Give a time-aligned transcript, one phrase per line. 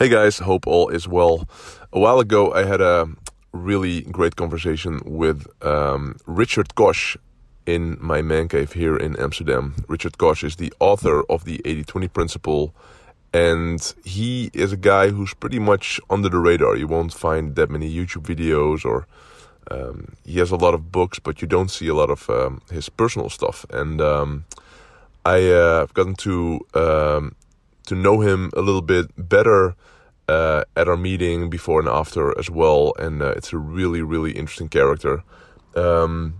[0.00, 1.46] Hey guys, hope all is well.
[1.92, 3.06] A while ago, I had a
[3.52, 7.18] really great conversation with um, Richard Koch
[7.66, 9.74] in my man cave here in Amsterdam.
[9.88, 12.74] Richard Koch is the author of the 80 20 Principle,
[13.34, 16.76] and he is a guy who's pretty much under the radar.
[16.76, 19.06] You won't find that many YouTube videos, or
[19.70, 22.62] um, he has a lot of books, but you don't see a lot of um,
[22.70, 23.66] his personal stuff.
[23.68, 24.46] And um,
[25.26, 27.36] I uh, have gotten to um,
[27.84, 29.76] to know him a little bit better
[30.30, 34.32] uh, at our meeting before and after as well, and uh, it's a really really
[34.40, 35.14] interesting character.
[35.74, 36.34] Um,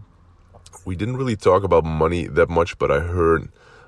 [0.84, 3.42] we didn't really talk about money that much, but I heard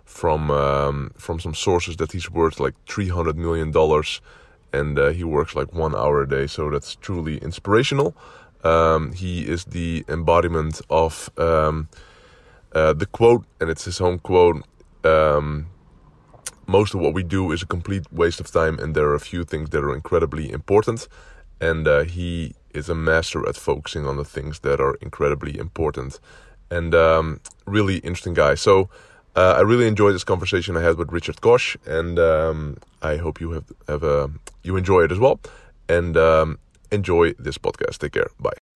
[0.04, 4.20] from um, from some sources that he's worth like three hundred million dollars,
[4.72, 6.46] and uh, he works like one hour a day.
[6.46, 8.14] So that's truly inspirational.
[8.64, 11.88] Um, he is the embodiment of um,
[12.74, 14.62] uh, the quote, and it's his own quote.
[15.04, 15.66] Um,
[16.78, 19.28] most of what we do is a complete waste of time, and there are a
[19.30, 21.08] few things that are incredibly important.
[21.60, 26.18] And uh, he is a master at focusing on the things that are incredibly important,
[26.70, 28.54] and um, really interesting guy.
[28.56, 28.88] So
[29.36, 32.76] uh, I really enjoyed this conversation I had with Richard Koch, and um,
[33.10, 34.30] I hope you have have a,
[34.66, 35.38] you enjoy it as well.
[35.88, 36.58] And um,
[36.90, 37.98] enjoy this podcast.
[37.98, 38.30] Take care.
[38.40, 38.71] Bye.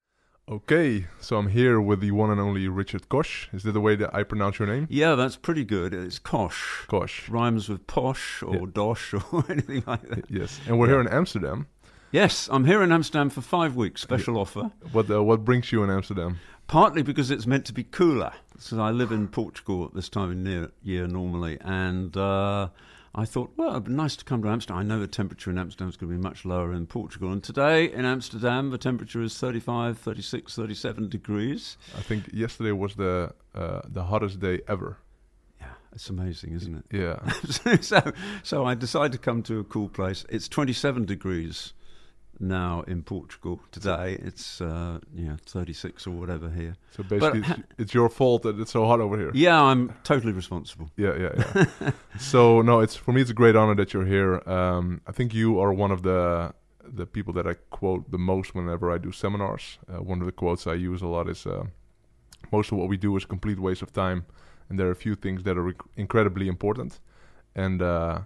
[0.48, 3.48] Okay, so I'm here with the one and only Richard Koch.
[3.52, 4.86] Is that the way that I pronounce your name?
[4.88, 5.92] Yeah, that's pretty good.
[5.92, 6.84] It's Kosh.
[6.86, 7.28] Kosh.
[7.28, 8.66] Rhymes with posh or Yeah.
[8.72, 10.30] dosh or anything like that.
[10.30, 11.66] Yes, and we're here in Amsterdam.
[12.12, 14.00] Yes, I'm here in Amsterdam for five weeks.
[14.02, 14.70] Special offer.
[14.92, 16.38] What uh, what brings you in Amsterdam?
[16.68, 18.32] Partly because it's meant to be cooler.
[18.56, 22.68] So I live in Portugal at this time of year normally, and uh,
[23.18, 24.78] I thought, well, it'd be nice to come to Amsterdam.
[24.78, 27.42] I know the temperature in Amsterdam is going to be much lower in Portugal, and
[27.42, 31.78] today in Amsterdam the temperature is 35, 36, 37 degrees.
[31.96, 34.98] I think yesterday was the uh, the hottest day ever.
[35.58, 36.84] Yeah, it's amazing, isn't it?
[36.94, 37.30] Yeah,
[37.80, 38.12] so,
[38.42, 40.26] so I decided to come to a cool place.
[40.28, 41.72] It's 27 degrees
[42.40, 44.18] now in Portugal today.
[44.22, 46.76] It's uh, yeah 36 or whatever here.
[46.96, 49.30] so basically ha- it's, it's your fault that it's so hot over here.
[49.34, 50.90] Yeah, I'm totally responsible.
[50.96, 51.90] Yeah, yeah, yeah.
[52.18, 53.20] so no, it's for me.
[53.20, 54.42] It's a great honor that you're here.
[54.48, 56.52] Um, I think you are one of the
[56.88, 59.78] the people that I quote the most whenever I do seminars.
[59.88, 61.64] Uh, one of the quotes I use a lot is, uh,
[62.52, 64.24] "Most of what we do is complete waste of time,
[64.68, 67.00] and there are a few things that are incredibly important."
[67.54, 68.20] And uh,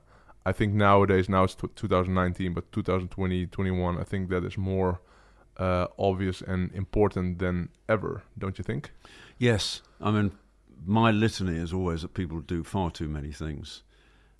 [0.45, 5.01] I think nowadays, now it's t- 2019, but 2020, 21, I think that is more
[5.59, 8.23] uh, obvious and important than ever.
[8.39, 8.93] Don't you think?
[9.39, 10.33] Yes, I mean
[10.85, 13.83] my litany is always that people do far too many things,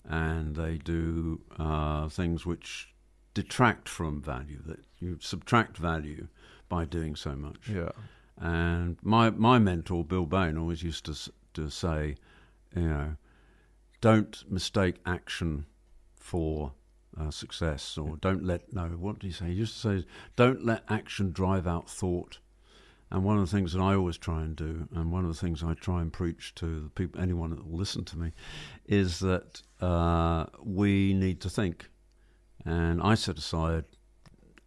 [0.03, 2.93] and they do uh, things which
[3.33, 4.61] detract from value.
[4.65, 6.27] That you subtract value
[6.69, 7.69] by doing so much.
[7.69, 7.91] Yeah.
[8.37, 12.15] And my my mentor Bill Bain always used to to say,
[12.75, 13.15] you know,
[13.99, 15.65] don't mistake action
[16.21, 16.73] for
[17.19, 18.87] uh, success, or don't let no.
[18.87, 19.47] What did he say?
[19.47, 22.39] He used to say, don't let action drive out thought.
[23.09, 25.39] And one of the things that I always try and do, and one of the
[25.39, 28.31] things I try and preach to the people, anyone that will listen to me,
[28.85, 31.89] is that uh, we need to think.
[32.63, 33.83] And I set aside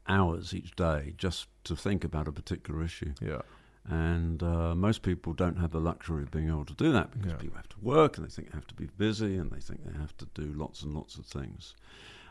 [0.07, 3.15] hours each day just to think about a particular issue.
[3.23, 3.41] Yeah.
[3.89, 7.33] And uh, most people don't have the luxury of being able to do that because
[7.33, 7.39] Yeah.
[7.39, 9.84] people have to work and they think they have to be busy and they think
[9.84, 11.75] they have to do lots and lots of things.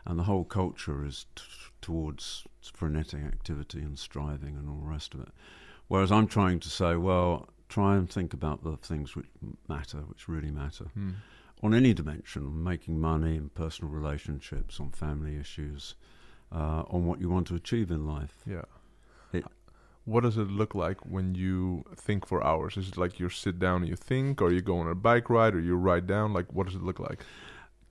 [0.04, 1.44] And the whole culture is t-
[1.80, 5.28] towards frenetic activity and striving and all the rest of it.
[5.86, 9.28] Whereas I'm trying to say, well, try and think about the things which
[9.68, 11.10] matter, which really matter Hmm.
[11.62, 15.94] on any dimension, making money, and personal relationships, on family issues,
[16.52, 18.42] uh, on what you want to achieve in life.
[18.44, 18.64] Yeah.
[19.32, 19.46] It-
[20.04, 22.76] what does it look like when you think for hours?
[22.76, 25.30] Is it like you sit down and you think, or you go on a bike
[25.30, 26.32] ride, or you ride down?
[26.32, 27.20] Like, what does it look like?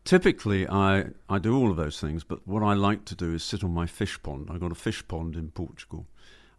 [0.06, 3.44] Typically, I, I do all of those things, but what I like to do is
[3.44, 4.50] sit on my fish pond.
[4.52, 6.06] I've got a fish pond in Portugal.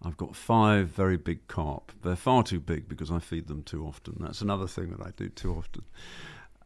[0.03, 1.93] I've got five very big carp.
[2.03, 4.17] They're far too big because I feed them too often.
[4.21, 5.85] That's another thing that I do too often.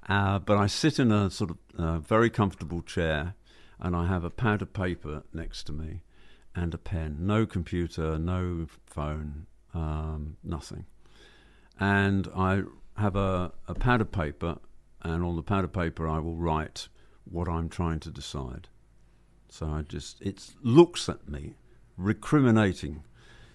[0.09, 3.35] Uh, but I sit in a sort of uh, very comfortable chair
[3.79, 6.03] and I have a pad of paper next to me
[6.55, 7.17] and a pen.
[7.21, 10.87] No computer, no phone, um, nothing.
[11.79, 12.63] And I
[12.97, 14.59] have a, a pad of paper,
[15.03, 16.89] and on the pad of paper, I will write
[17.25, 18.69] what I'm trying to decide.
[19.49, 21.55] So I just, it looks at me,
[21.97, 23.03] recriminating.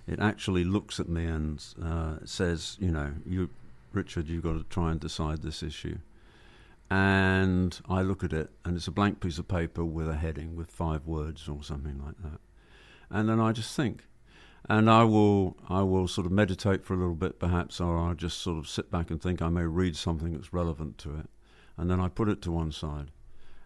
[0.07, 3.50] It actually looks at me and uh, says, you know, you,
[3.92, 5.98] Richard, you've got to try and decide this issue.
[6.89, 10.56] And I look at it, and it's a blank piece of paper with a heading
[10.56, 12.39] with five words or something like that.
[13.13, 14.07] And then I just think,
[14.68, 18.15] and I will, I will sort of meditate for a little bit, perhaps, or I'll
[18.15, 19.42] just sort of sit back and think.
[19.42, 21.30] I may read something that's relevant to it,
[21.77, 23.12] and then I put it to one side,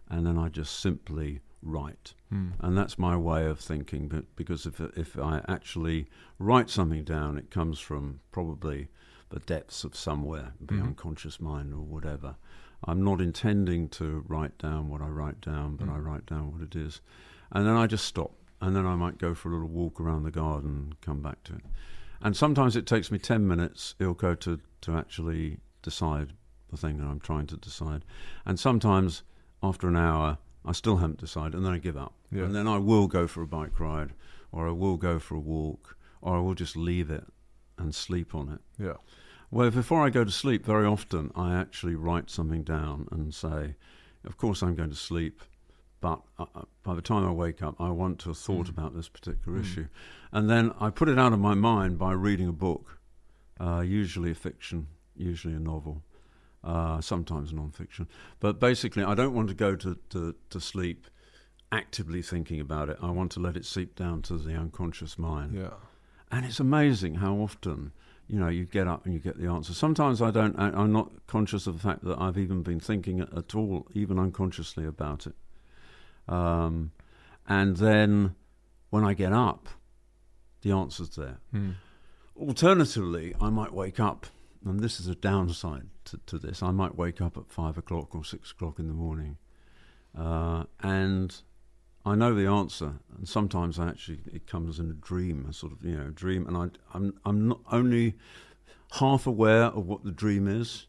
[0.08, 2.14] and then I just simply write.
[2.28, 2.50] Hmm.
[2.60, 4.06] And that's my way of thinking.
[4.08, 6.08] But because if if I actually
[6.38, 8.88] write something down, it comes from probably
[9.30, 10.82] the depths of somewhere, the Mhm.
[10.88, 12.36] unconscious mind or whatever.
[12.84, 15.94] I'm not intending to write down what I write down, but Mm.
[15.94, 17.00] I write down what it is,
[17.50, 20.22] and then I just stop, and then I might go for a little walk around
[20.22, 21.62] the garden come back to it.
[22.20, 26.32] And sometimes it takes me ten minutes, Eelco, to to actually decide
[26.70, 28.04] the thing that I'm trying to decide,
[28.44, 29.22] and sometimes
[29.62, 32.12] after an hour I still haven't decided, and then I give up.
[32.30, 32.44] Yeah.
[32.44, 34.12] And then I will go for a bike ride,
[34.52, 37.24] or I will go for a walk, or I will just leave it
[37.78, 38.60] and sleep on it.
[38.82, 38.96] Yeah.
[39.50, 43.76] Well, before I go to sleep, very often I actually write something down and say,
[44.24, 45.40] of course I'm going to sleep,
[46.00, 48.70] but uh, uh, by the time I wake up, I want to have thought Mm.
[48.70, 49.62] about this particular Mm.
[49.62, 49.88] issue.
[50.32, 52.98] And then I put it out of my mind by reading a book,
[53.60, 54.86] uh, usually a fiction,
[55.16, 56.02] usually a novel,
[56.62, 58.06] uh, sometimes non-fiction.
[58.40, 61.06] But basically, I don't want to go to, to, to sleep
[61.72, 62.98] actively thinking about it.
[63.02, 65.54] I want to let it seep down to the unconscious mind.
[65.54, 65.70] Yeah.
[66.30, 67.92] And it's amazing how often,
[68.26, 69.72] you know, you get up and you get the answer.
[69.74, 73.20] Sometimes I don't, I, I'm not conscious of the fact that I've even been thinking
[73.20, 75.34] at, at all, even unconsciously about it.
[76.28, 76.92] Um,
[77.46, 78.34] and then
[78.90, 79.68] when I get up,
[80.62, 81.38] the answer's there.
[81.50, 81.72] Hmm.
[82.36, 84.26] Alternatively, I might wake up,
[84.64, 86.62] and this is a downside to, to this.
[86.62, 89.38] I might wake up at five o'clock or six o'clock in the morning,
[90.16, 91.34] uh, and
[92.04, 92.94] I know the answer.
[93.16, 96.46] And sometimes I actually it comes in a dream, a sort of you know dream,
[96.46, 98.14] and I, I'm I'm not only
[98.92, 100.86] half aware of what the dream is,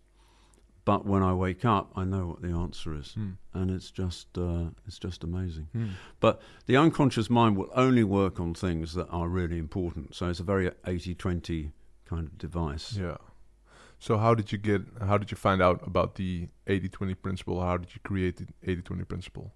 [0.85, 3.31] but when I wake up, I know what the answer is, Hmm.
[3.53, 5.67] and it's just uh, it's just amazing.
[5.73, 5.87] Hmm.
[6.19, 10.15] But the unconscious mind will only work on things that are really important.
[10.15, 11.71] So it's a very 80 20
[12.05, 12.95] kind of device.
[12.95, 13.17] Yeah.
[13.99, 14.81] So how did you get?
[15.01, 17.61] How did you find out about the 80-20 principle?
[17.61, 19.53] How did you create the 80-20 principle?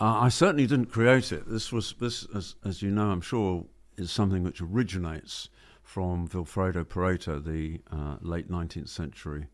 [0.00, 1.48] Uh, I certainly didn't create it.
[1.48, 3.66] This was this, as, as you know, I'm sure,
[3.96, 5.50] is something which originates
[5.82, 9.48] from Vilfredo Pareto, the uh, late 19th century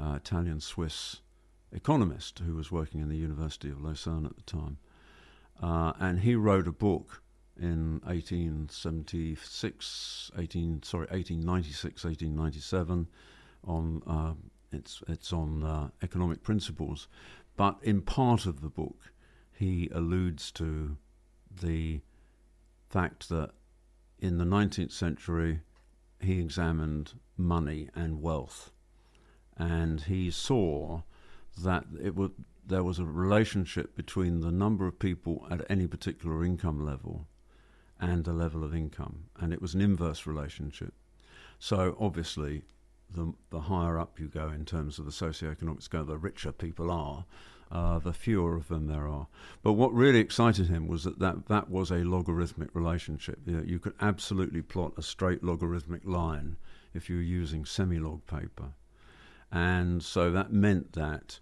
[0.00, 1.20] uh, Italian Swiss
[1.72, 4.78] economist who was working in the University of Lausanne at the time,
[5.62, 7.22] uh, and he wrote a book
[7.60, 13.08] in 1876, 18 sorry 1896, 1897
[13.64, 14.34] on uh,
[14.72, 17.08] it's it's on uh, economic principles,
[17.56, 19.12] but in part of the book
[19.52, 20.96] he alludes to
[21.60, 22.00] the
[22.88, 23.50] fact that
[24.20, 25.60] in the 19th century
[26.20, 28.70] he examined money and wealth,
[29.58, 31.02] and he saw
[31.62, 32.32] that it would
[32.66, 37.26] there was a relationship between the number of people at any particular income level
[37.98, 40.92] and the level of income, and it was an inverse relationship.
[41.58, 42.62] So obviously,
[43.10, 46.90] the the higher up you go in terms of the socioeconomic scale, the richer people
[46.90, 47.24] are,
[47.70, 49.26] uh, the fewer of them there are.
[49.62, 53.40] But what really excited him was that that, that was a logarithmic relationship.
[53.44, 56.56] You, know, you could absolutely plot a straight logarithmic line
[56.94, 58.72] if you were using semi-log paper,
[59.50, 61.40] and so that meant that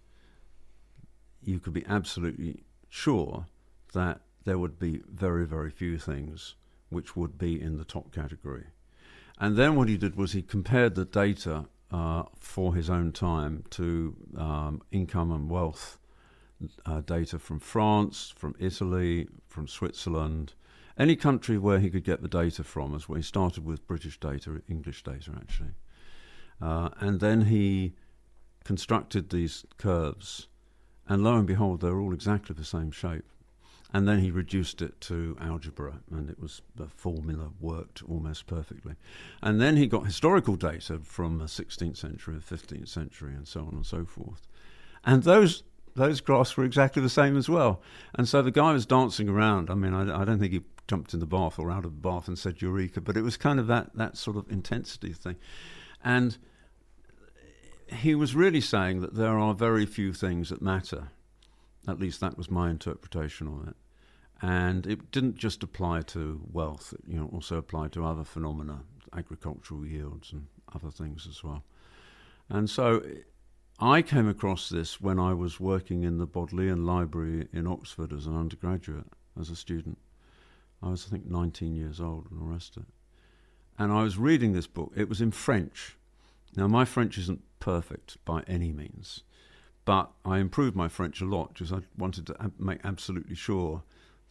[1.43, 3.47] you could be absolutely sure
[3.93, 6.55] that there would be very, very few things
[6.89, 8.67] which would be in the top category.
[9.39, 13.65] And then what he did was he compared the data uh, for his own time
[13.71, 15.99] to um, income and wealth
[16.85, 20.55] uh, data from France, from Italy, from Switzerland,
[20.99, 22.95] any country where he could get the data from.
[22.95, 23.17] As well.
[23.17, 25.75] he started with British data, English data actually,
[26.61, 27.95] uh, and then he
[28.65, 30.49] constructed these curves,
[31.09, 33.25] and lo and behold, they're all exactly the same shape.
[33.93, 38.97] And then he reduced it to algebra, and it was the formula worked almost perfectly.
[39.41, 43.61] And then he got historical data from the 16th century, the 15th century, and so
[43.61, 44.49] on and so forth.
[45.05, 45.63] And those
[45.95, 47.81] those graphs were exactly the same as well.
[48.15, 49.71] And so the guy was dancing around.
[49.71, 52.09] I mean, I, I don't think he jumped in the bath or out of the
[52.09, 55.37] bath and said "Eureka," but it was kind of that that sort of intensity thing.
[56.07, 56.39] And
[57.89, 61.09] he was really saying that there are very few things that matter.
[61.89, 63.77] At least that was my interpretation of it.
[64.41, 68.83] And it didn't just apply to wealth; it you know, also applied to other phenomena,
[69.13, 71.65] agricultural yields and other things as well.
[72.49, 73.03] And so
[73.81, 78.27] I came across this when I was working in the Bodleian Library in Oxford as
[78.27, 79.09] an undergraduate,
[79.41, 79.99] as a student.
[80.81, 82.96] I was, I think, 19 years old and the rest of it.
[83.79, 84.93] And I was reading this book.
[84.97, 85.97] It was in French.
[86.57, 89.23] Now, my French isn't perfect by any means,
[89.85, 93.83] but I improved my French a lot because I wanted to make absolutely sure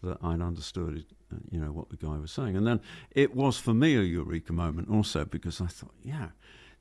[0.02, 2.56] that I'd understood, uh, you know, what the guy was saying.
[2.56, 6.30] And then it was for me a eureka moment also because I thought, yeah,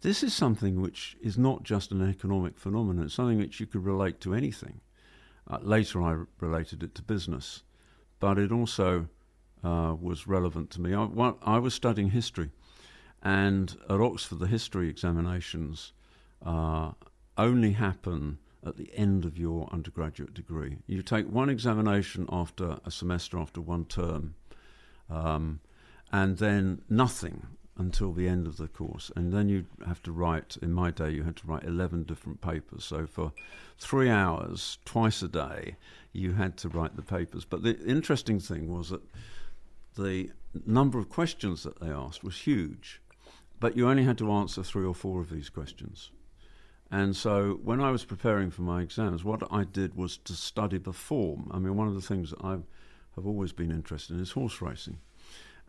[0.01, 3.85] this is something which is not just an economic phenomenon, it's something which you could
[3.85, 4.81] relate to anything.
[5.49, 7.63] Uh, later, I related it to business,
[8.19, 9.09] but it also
[9.65, 10.95] uh, was relevant to me.
[10.95, 12.51] I, I, was studying history,
[13.23, 15.93] and at Oxford, the history examinations
[16.45, 16.93] uh,
[17.39, 20.77] only happen at the end of your undergraduate degree.
[20.87, 24.35] You take one examination after a semester, after one term,
[25.09, 25.61] um,
[26.13, 29.11] and then nothing until the end of the course.
[29.17, 32.41] And then you have to write, in my day, you had to write 11 different
[32.41, 32.85] papers.
[32.85, 33.33] So for
[33.79, 35.77] three hours, twice a day,
[36.13, 37.45] you had to write the papers.
[37.45, 39.03] But the interesting thing was that
[39.97, 40.31] the
[40.67, 43.01] number of questions that they asked was huge,
[43.61, 46.11] but you only had to answer three or four of these questions.
[46.91, 50.79] And so when I was preparing for my exams, what I did was to study
[50.79, 51.51] the form.
[51.51, 52.59] I mean, one of the things that I
[53.17, 54.99] have always been interested in is horse racing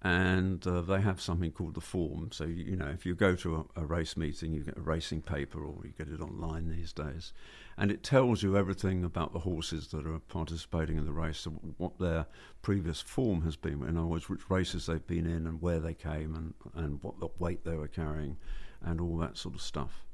[0.05, 2.29] and uh, they have something called the form.
[2.31, 5.23] So you, know, if you go to a, a, race meeting, you get a racing
[5.23, 7.33] paper, or you get it online these days,
[7.75, 11.49] and it tells you everything about the horses that are participating in the race, so
[11.77, 12.27] what their
[12.61, 13.81] previous form has been.
[13.81, 17.19] In other words, which races they've been in, and where they came, and and what
[17.19, 18.37] the weight they were carrying,
[18.83, 20.05] and all that sort of stuff.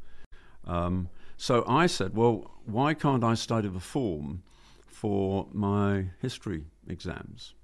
[0.66, 4.44] Um, so I said, well, why can't I study the form
[4.88, 7.56] for my history exams?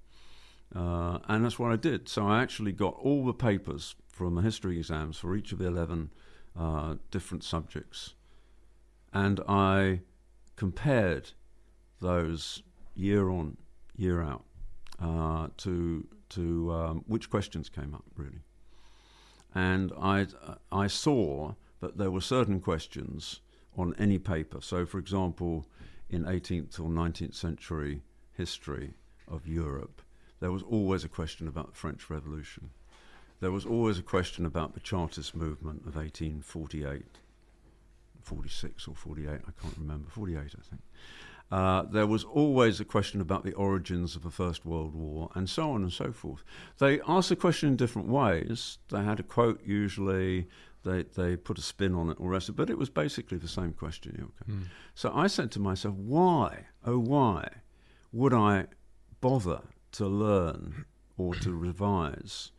[0.75, 2.09] Uh, and that's what I did.
[2.09, 5.67] So I actually got all the papers from the history exams for each of the
[5.67, 6.11] 11
[6.57, 8.15] uh, different subjects.
[9.13, 10.01] And I
[10.55, 11.31] compared
[12.01, 12.63] those
[12.95, 13.57] year on,
[13.95, 14.43] year out
[15.01, 18.41] uh, to, to um, which questions came up, really.
[19.55, 20.27] And I,
[20.71, 23.39] I saw that there were certain questions
[23.77, 24.59] on any paper.
[24.61, 25.65] So, for example,
[26.09, 28.01] in 18th or 19th century
[28.33, 28.93] history
[29.27, 30.01] of Europe,
[30.39, 32.69] there was always a question about the French Revolution.
[33.39, 37.03] There was always a question about the Chartist movement of 1848,
[38.21, 40.81] 46 or 48, I can't remember, 48, I think.
[41.49, 45.49] Uh, there was always a question about the origins of the First World War, and
[45.49, 46.43] so on and so forth.
[46.79, 48.79] They asked the question in different ways.
[48.89, 50.47] They had a quote usually,
[50.83, 53.73] they, they put a spin on it or rest, but it was basically the same
[53.73, 54.31] question.
[54.49, 54.63] Mm.
[54.93, 57.47] So I said to myself, why, oh, why
[58.11, 58.65] would I
[59.21, 59.61] bother
[59.93, 60.85] to learn
[61.17, 62.51] or to revise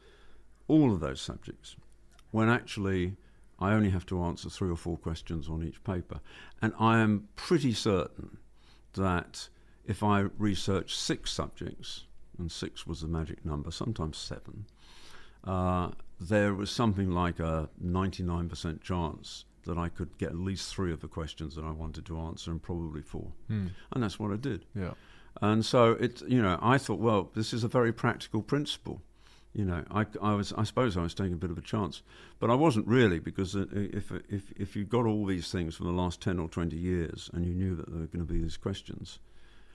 [0.66, 1.76] all of those subjects
[2.30, 3.16] when actually
[3.58, 6.20] I only have to answer three or four questions on each paper.
[6.62, 8.38] And I am pretty certain
[8.94, 9.48] that
[9.84, 12.04] if I research six subjects,
[12.38, 14.66] and six was the magic number, sometimes seven,
[15.44, 20.92] uh, there was something like a 99% chance that I could get at least three
[20.92, 23.32] of the questions that I wanted to answer, and probably four.
[23.50, 23.70] Mm.
[23.92, 24.64] And that's what I did.
[24.74, 24.94] Yeah.
[25.40, 29.02] And so it, you know, I thought, well, this is a very practical principle.
[29.54, 32.02] You know, I, I was, I suppose, I was taking a bit of a chance,
[32.38, 35.92] but I wasn't really because if if if you got all these things from the
[35.92, 38.56] last ten or twenty years and you knew that there were going to be these
[38.56, 39.18] questions,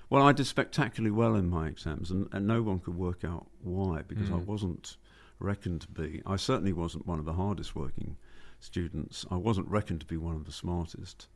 [0.09, 3.47] well, I did spectacularly well in my exams, and, and no one could work out
[3.61, 4.35] why because mm.
[4.35, 4.97] I wasn't
[5.39, 6.21] reckoned to be.
[6.25, 8.15] I certainly wasn't one of the hardest working
[8.59, 9.25] students.
[9.31, 11.27] I wasn't reckoned to be one of the smartest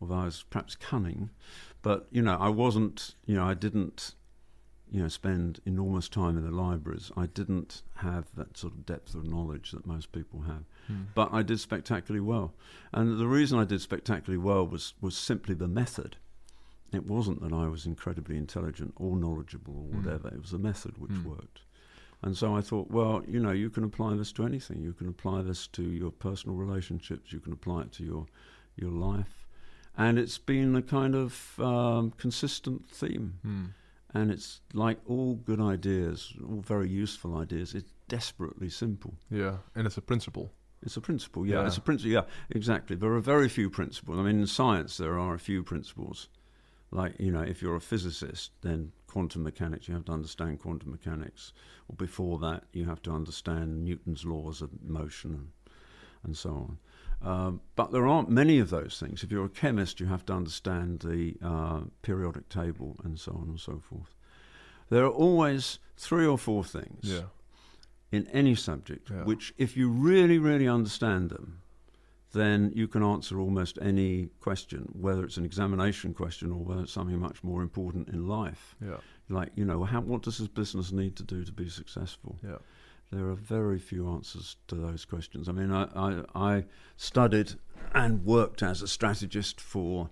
[0.00, 1.30] although I was perhaps cunning.
[1.82, 3.14] But you know, I wasn't.
[3.26, 4.14] You know, I didn't.
[4.90, 7.10] You know, spend enormous time in the libraries.
[7.16, 10.64] I didn't have that sort of depth of knowledge that most people have.
[10.90, 11.06] Mm.
[11.14, 12.54] But I did spectacularly well,
[12.92, 16.16] and the reason I did spectacularly well was was simply the method.
[16.92, 19.96] It wasn't that I was incredibly intelligent or knowledgeable or hmm.
[19.96, 20.28] whatever.
[20.28, 20.34] Mm.
[20.34, 21.24] It was the method which mm.
[21.24, 21.62] worked.
[22.22, 24.80] And so I thought, well, you know, you can apply this to anything.
[24.80, 27.32] You can apply this to your personal relationships.
[27.32, 28.26] You can apply it to your
[28.76, 29.43] your life
[29.96, 33.38] and it's been a kind of um, consistent theme.
[33.46, 33.70] Mm.
[34.16, 37.74] And it's like all good ideas, all very useful ideas.
[37.74, 39.14] It's desperately simple.
[39.30, 40.52] Yeah, and it's a principle.
[40.82, 41.46] It's a principle.
[41.46, 41.66] Yeah, yeah.
[41.66, 42.12] it's a principle.
[42.12, 42.94] Yeah, exactly.
[42.94, 44.18] There are very few principles.
[44.18, 46.28] I mean, in science, there are a few principles.
[46.92, 50.90] Like you know, if you're a physicist, then quantum mechanics, you have to understand quantum
[50.90, 51.52] mechanics.
[51.88, 55.48] Or before that, you have to understand Newton's laws of motion and,
[56.22, 56.78] and so on.
[57.24, 59.22] Um, but there aren't many of those things.
[59.22, 63.48] If you're a chemist, you have to understand the uh, periodic table and so on
[63.48, 64.14] and so forth.
[64.90, 67.22] There are always three or four things yeah.
[68.12, 69.24] in any subject yeah.
[69.24, 71.62] which, if you really, really understand them,
[72.32, 76.92] then you can answer almost any question, whether it's an examination question or whether it's
[76.92, 78.76] something much more important in life.
[78.84, 78.96] Yeah.
[79.30, 82.38] Like, you know, how, what does this business need to do to be successful?
[82.44, 82.58] Yeah
[83.10, 85.48] there are very few answers to those questions.
[85.48, 86.64] I mean, I, I, I,
[86.96, 87.52] studied
[87.94, 90.10] and worked as a strategist for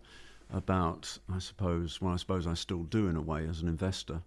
[0.52, 4.22] about, I suppose, well, I suppose I still do in a way as an investor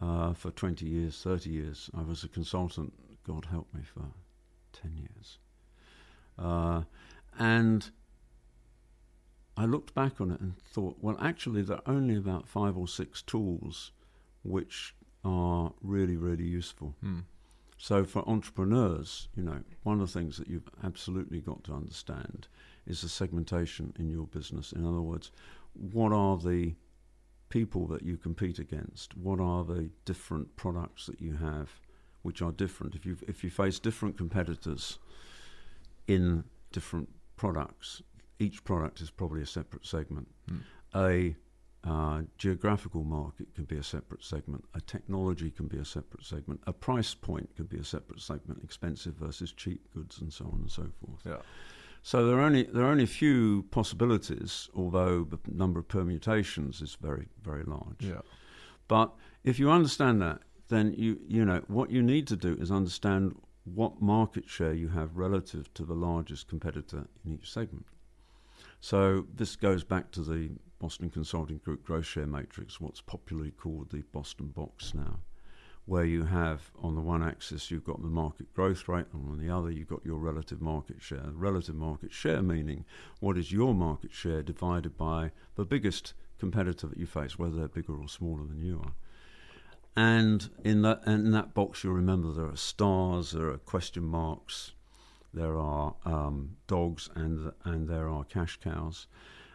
[0.00, 1.90] uh, for 20 years, 30 years.
[1.96, 2.92] I was a consultant,
[3.26, 4.04] God help me, for
[4.72, 5.38] 10 years.
[6.38, 6.82] Uh,
[7.38, 7.90] and
[9.56, 12.88] I looked back on it and thought, well, actually, there are only about five or
[12.88, 13.92] six tools
[14.42, 16.94] which are really, really useful.
[17.00, 17.20] Hmm.
[17.84, 22.48] So for entrepreneurs, you know, one of the things that you've absolutely got to understand
[22.86, 24.72] is the segmentation in your business.
[24.72, 25.30] In other words,
[25.74, 26.76] what are the
[27.50, 29.14] people that you compete against?
[29.18, 31.78] What are the different products that you have
[32.22, 32.94] which are different?
[32.94, 34.98] If you if you face different competitors
[36.06, 38.00] in different products,
[38.38, 40.28] each product is probably a separate segment.
[40.48, 40.60] Hmm.
[40.94, 41.36] A
[41.86, 44.64] uh, geographical market can be a separate segment.
[44.74, 46.60] A technology can be a separate segment.
[46.66, 48.64] A price point can be a separate segment.
[48.64, 51.20] Expensive versus cheap goods, and so on and so forth.
[51.26, 51.42] Yeah.
[52.02, 56.80] So there are only there are only a few possibilities, although the number of permutations
[56.80, 58.00] is very very large.
[58.00, 58.20] Yeah.
[58.88, 59.12] But
[59.42, 63.36] if you understand that, then you you know what you need to do is understand
[63.64, 67.86] what market share you have relative to the largest competitor in each segment.
[68.80, 70.50] So this goes back to the
[70.84, 75.20] Boston Consulting Group growth share matrix, what's popularly called the Boston box now,
[75.86, 79.38] where you have on the one axis you've got the market growth rate, and on
[79.38, 81.30] the other you've got your relative market share.
[81.32, 82.84] Relative market share meaning
[83.18, 87.66] what is your market share divided by the biggest competitor that you face, whether they're
[87.66, 88.92] bigger or smaller than you are.
[89.96, 94.72] And in that in that box, you'll remember there are stars, there are question marks,
[95.32, 99.06] there are um, dogs, and and there are cash cows.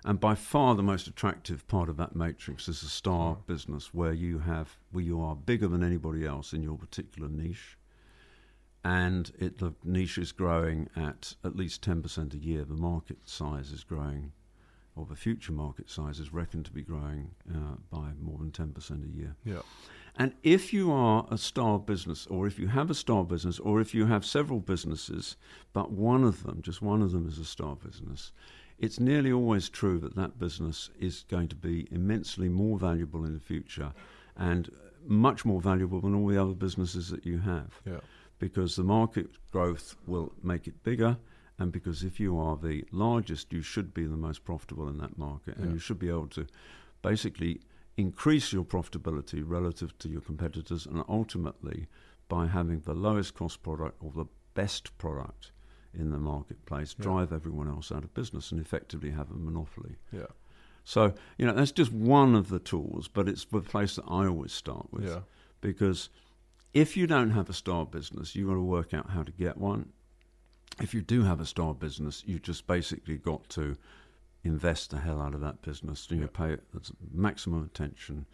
[0.06, 3.44] And by far the most attractive part of that matrix is the star Sure.
[3.48, 7.77] business, where you have where you are bigger than anybody else in your particular niche,
[8.84, 12.63] and it, the niche is growing at at least ten percent a year.
[12.63, 14.32] The market size is growing,
[14.96, 18.72] or the future market size is reckoned to be growing uh, by more than ten
[18.72, 19.36] percent a year.
[19.44, 19.62] Yeah.
[20.15, 23.79] And if you are a star business, or if you have a star business, or
[23.79, 25.38] if you have several businesses,
[25.72, 28.31] but one of them, just one of them is a star business,
[28.79, 33.33] it's nearly always true that that business is going to be immensely more valuable in
[33.33, 33.92] the future
[34.37, 34.70] and
[35.05, 38.00] much more valuable than all the other businesses that you have Yeah.
[38.39, 41.18] because the market growth will make it bigger.
[41.57, 45.18] And because if you are the largest, you should be the most profitable in that
[45.18, 45.74] market, and Yeah.
[45.74, 46.46] you should be able to
[47.01, 47.59] basically
[47.98, 51.87] increase your profitability relative to your competitors, and ultimately
[52.29, 55.51] by having the lowest cost product or the best product
[55.93, 57.03] in the marketplace, Yeah.
[57.03, 59.95] drive everyone else out of business and effectively have a monopoly.
[60.11, 60.27] Yeah.
[60.83, 64.25] So, you know, that's just one of the tools, but it's the place that I
[64.27, 65.21] always start with Yeah.
[65.61, 66.09] because
[66.73, 69.57] if you don't have a star business, you've got to work out how to get
[69.57, 69.91] one.
[70.81, 73.75] If you do have a star business, you've just basically got to
[74.43, 76.09] invest the hell out of that business.
[76.09, 76.29] You know, Yeah.
[76.47, 76.63] pay it
[77.11, 78.25] maximum attention,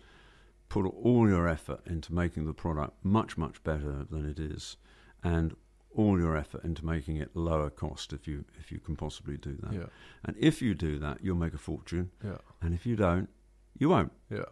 [0.70, 4.78] put all your effort into making the product much much better than it is,
[5.24, 5.56] and
[5.96, 9.58] all your effort into making it lower cost if you if you can possibly do
[9.64, 9.74] that.
[9.74, 9.86] Yeah.
[10.24, 12.12] And if you do that, you'll make a fortune.
[12.24, 12.38] Yeah.
[12.62, 13.30] And if you don't,
[13.78, 14.12] you won't.
[14.30, 14.44] Yeah.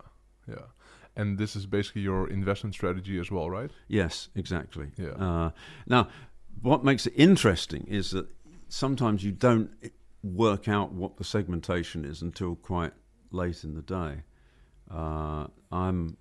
[0.48, 0.66] Yeah.
[1.16, 3.70] And this is basically your investment strategy as well, right?
[3.88, 4.92] Yes, exactly.
[4.98, 5.12] Yeah.
[5.12, 5.52] Uh,
[5.86, 6.08] now,
[6.62, 8.28] what makes it interesting is that
[8.68, 9.72] sometimes you don't
[10.24, 12.94] work out what the segmentation is until quite
[13.32, 14.24] late in the day.
[14.90, 16.18] Uh, I'm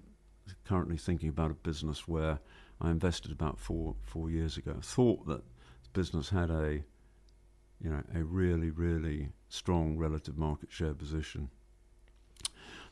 [0.64, 2.40] currently thinking about a business where
[2.82, 4.76] I invested about four four years ago.
[4.82, 5.42] Thought that
[5.84, 6.82] the business had a
[7.80, 11.48] you know a really really strong relative market share position,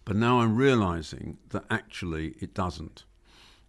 [0.04, 3.04] but now I'm realizing that actually it doesn't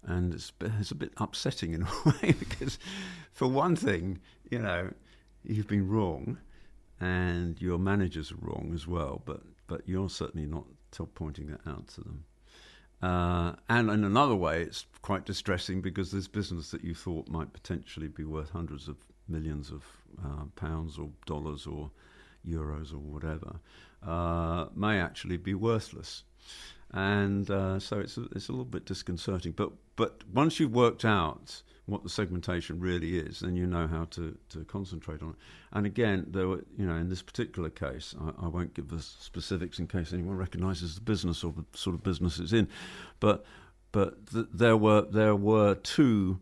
[0.03, 2.79] and it's, it's a bit upsetting in a way because,
[3.31, 4.91] for one thing, you know,
[5.43, 6.39] you've been wrong,
[6.99, 9.21] and your managers are wrong as well.
[9.25, 10.65] But but you're certainly not
[11.15, 12.25] pointing that out to them.
[13.01, 17.51] Uh, and in another way, it's quite distressing because this business that you thought might
[17.51, 19.83] potentially be worth hundreds of millions of
[20.23, 21.89] uh, pounds or dollars or
[22.47, 23.59] euros or whatever
[24.05, 26.23] uh, may actually be worthless
[26.93, 29.53] and uh, so it's a, it's a little bit disconcerting.
[29.53, 34.05] But but once you've worked out what the segmentation really is, then you know how
[34.05, 35.35] to, to concentrate on it.
[35.73, 39.01] And again, there were, you know in this particular case, I, I won't give the
[39.01, 42.69] specifics in case anyone recognises the business or the sort of business it's in,
[43.19, 43.45] but
[43.91, 46.39] but th- there were there were two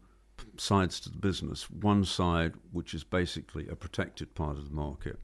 [0.57, 1.69] sides to the business.
[1.69, 5.19] One side, which is basically a protected part of the market,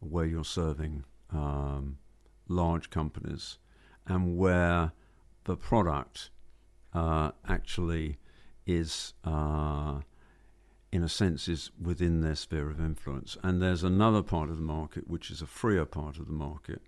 [0.00, 1.98] where you're serving um,
[2.48, 3.58] large companies
[4.06, 4.92] and where
[5.44, 6.30] the product
[6.94, 8.18] uh, actually
[8.68, 10.00] is, uh,
[10.92, 13.36] in a sense, is within their sphere of influence.
[13.42, 16.82] And there's another part of the market which is a freer part of the market.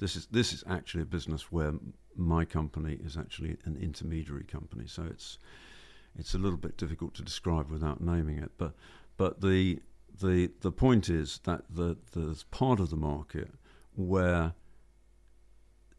[0.00, 1.74] This is this is actually a business where
[2.16, 5.38] my company is actually an intermediary company, so it's
[6.18, 8.50] it's a little bit difficult to describe without naming it.
[8.58, 8.74] But
[9.16, 9.80] but the
[10.20, 13.50] the the point is that the the part of the market
[13.94, 14.54] where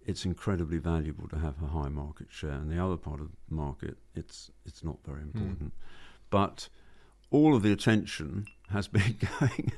[0.06, 2.52] it's incredibly valuable to have a high market share.
[2.52, 5.38] And the other part of the market, it's it's not very Hmm.
[5.38, 5.74] important.
[6.30, 6.70] But
[7.30, 9.72] all of the attention has been going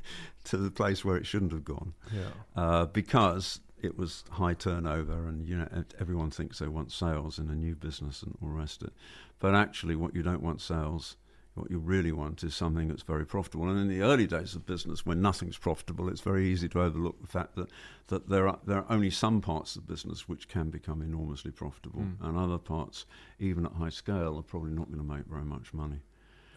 [0.45, 2.29] to the place where it shouldn't have gone Yeah.
[2.55, 5.67] uh, because it was high turnover, and you know
[5.99, 8.93] everyone thinks they want sales in a new business and all the rest of it.
[9.39, 11.17] But actually, what you don't want sales.
[11.55, 13.69] What you really want is something that's very profitable.
[13.69, 17.21] And in the early days of business, when nothing's profitable, it's very easy to overlook
[17.21, 17.69] the fact that,
[18.07, 22.01] that there are there are only some parts of business which can become enormously profitable,
[22.01, 22.15] Mm.
[22.21, 23.05] and other parts,
[23.39, 25.99] even at high scale, are probably not going to make very much money.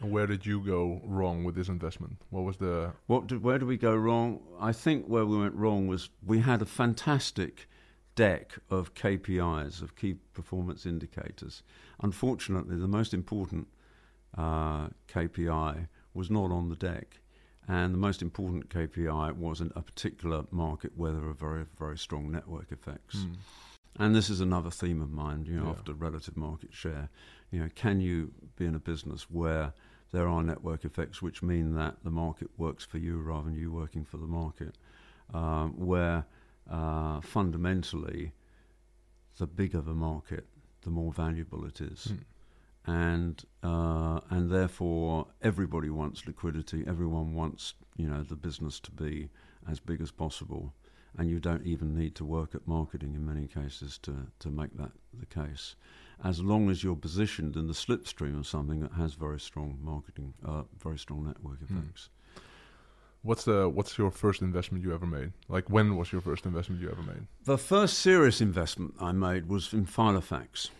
[0.00, 2.16] And where did you go wrong with this investment?
[2.30, 4.40] What was the What did, where did we go wrong?
[4.61, 7.68] I think where we went wrong was we had a fantastic
[8.14, 11.62] deck of KPIs, of key performance indicators.
[12.00, 13.68] Unfortunately, the most important
[14.37, 17.20] uh, KPI was not on the deck.
[17.68, 21.99] And the most important KPI was in a particular market where there are very, very
[21.99, 23.22] strong network effects.
[23.22, 23.33] Hmm.
[23.99, 25.70] And this is another theme of mine, you know, Yeah.
[25.70, 27.09] after relative market share.
[27.51, 29.72] You know, can you be in a business where
[30.12, 33.72] there are network effects which mean that the market works for you rather than you
[33.72, 34.77] working for the market?
[35.35, 36.25] Um, where
[36.70, 38.33] uh, fundamentally,
[39.38, 40.46] the bigger the market,
[40.83, 42.05] the more valuable it is.
[42.05, 42.16] Hmm.
[42.87, 46.85] And uh, and therefore, everybody wants liquidity.
[46.87, 49.29] Everyone wants you know the business to be
[49.68, 50.72] as big as possible
[51.18, 54.77] and you don't even need to work at marketing in many cases to, to make
[54.77, 55.75] that the case.
[56.22, 60.35] As long as you're positioned in the slipstream of something that has very strong marketing,
[60.44, 61.79] uh, very strong network Hmm.
[61.79, 62.11] effects.
[63.22, 65.33] What's the what's your first investment you ever made?
[65.49, 67.27] Like when was your first investment you ever made?
[67.44, 70.70] The first serious investment I made was in Filofax,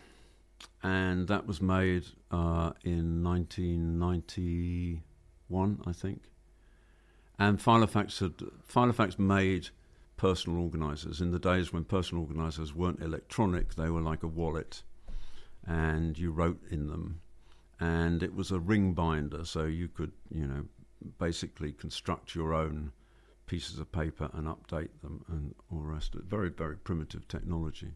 [0.83, 6.22] and that was made uh, in 1991, I think.
[7.38, 9.68] And Filofax had Filofax made
[10.16, 14.83] personal organisers in the days when personal organisers weren't electronic; they were like a wallet,
[15.66, 17.20] and you wrote in them,
[17.79, 20.64] and it was a ring binder, so you could, you know,
[21.18, 22.92] basically construct your own
[23.46, 26.26] pieces of paper and update them and all the rest of it.
[26.26, 27.92] Very, very primitive technology.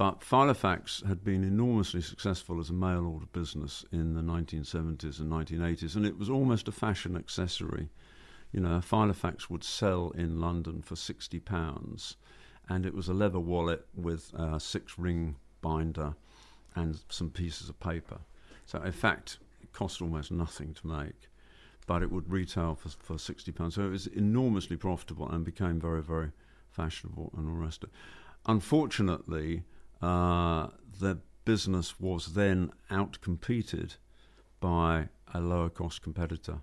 [0.00, 5.30] But Filofax had been enormously successful as a mail order business in the 1970s and
[5.30, 7.90] 1980s, and it was almost a fashion accessory.
[8.50, 12.16] You know, Filofax would sell in London for £60,
[12.70, 16.14] and it was a leather wallet with a six ring binder
[16.74, 18.20] and some pieces of paper.
[18.64, 21.28] So, in fact, it cost almost nothing to make
[21.86, 23.74] but it would retail for, for sixty pounds.
[23.74, 26.30] So it was enormously profitable and became very, very
[26.70, 27.94] fashionable and all the rest of it.
[28.46, 29.64] Unfortunately,
[30.02, 33.96] uh, the business was then outcompeted
[34.60, 36.60] by a lower cost competitor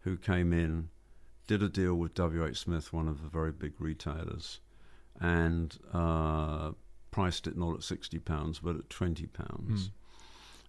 [0.00, 0.88] who came in,
[1.46, 4.60] did a deal with WH Smith, one of the very big retailers,
[5.20, 6.70] and uh,
[7.10, 9.90] priced it not at sixty pounds but at twenty pounds.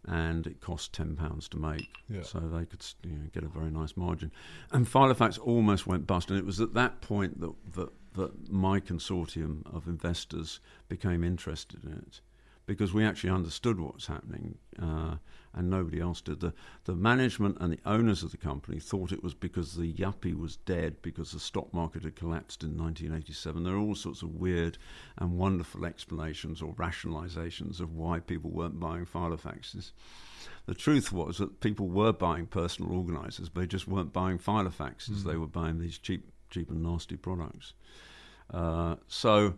[0.07, 2.23] And it cost ten pounds to make, Yeah.
[2.23, 4.31] so they could you know, get a very nice margin.
[4.71, 8.79] And Filofax almost went bust, and it was at that point that, that that my
[8.79, 12.21] consortium of investors became interested in it
[12.65, 15.15] because we actually understood what was happening, uh,
[15.53, 16.39] and nobody else did.
[16.39, 16.53] The
[16.85, 20.55] the management and the owners of the company thought it was because the yuppie was
[20.55, 23.63] dead because the stock market had collapsed in 1987.
[23.63, 24.77] There are all sorts of weird
[25.17, 29.91] and wonderful explanations or rationalizations of why people weren't buying Filofaxes.
[30.65, 35.09] The truth was that people were buying personal organisers, but they just weren't buying Filofaxes.
[35.09, 35.23] Mm.
[35.23, 37.73] They were buying these cheap, cheap and nasty products.
[38.53, 39.55] Uh, so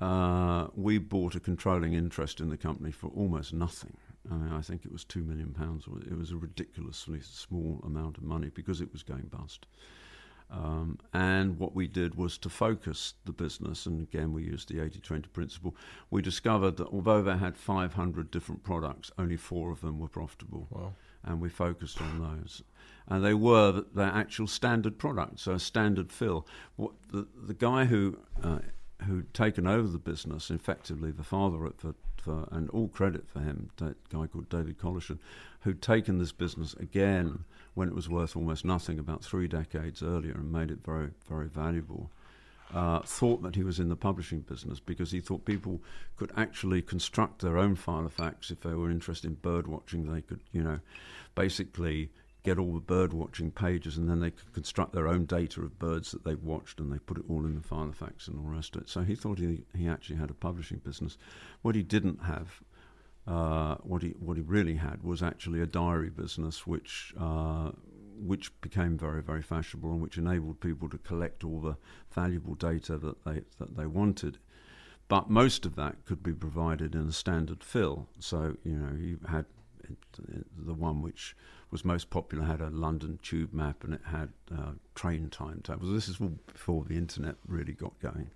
[0.00, 3.96] uh, we bought a controlling interest in the company for almost nothing.
[4.30, 5.84] I mean, I think it was two million pounds.
[6.06, 9.66] It was a ridiculously small amount of money because it was going bust.
[10.50, 14.80] Um, and what we did was to focus the business, and again, we used the
[14.82, 15.76] 80 20 principle.
[16.10, 20.66] We discovered that although they had 500 different products, only four of them were profitable
[20.70, 20.94] Wow.
[21.24, 22.62] And we focused on those.
[23.06, 26.46] And they were th- their actual standard products, so a standard fill.
[26.76, 28.60] What the the guy who uh,
[29.06, 31.74] who'd taken over the business, effectively the father at
[32.18, 35.18] for, and all credit for him, that guy called David Collischon,
[35.60, 40.32] who'd taken this business again when it was worth almost nothing about three decades earlier
[40.32, 42.10] and made it very very valuable.
[42.74, 45.80] Uh, thought that he was in the publishing business because he thought people
[46.16, 50.12] could actually construct their own Filofax if they were interested in bird watching.
[50.12, 50.78] They could, you know,
[51.34, 52.10] basically
[52.44, 55.78] get all the bird watching pages and then they could construct their own data of
[55.78, 58.56] birds that they've watched and they put it all in the Filofax and all the
[58.56, 58.88] rest of it.
[58.88, 61.18] So he thought he, he actually had a publishing business.
[61.62, 62.60] What he didn't have,
[63.26, 67.72] uh, what he what he really had was actually a diary business, which uh,
[68.18, 71.76] which became very, very fashionable and which enabled people to collect all the
[72.10, 74.38] valuable data that they that they wanted.
[75.08, 78.08] But most of that could be provided in a standard fill.
[78.18, 79.46] So you know you had
[80.56, 81.36] the one which
[81.70, 85.92] was most popular had a London tube map and it had uh, train timetables.
[85.92, 88.30] This is all before the internet really got going,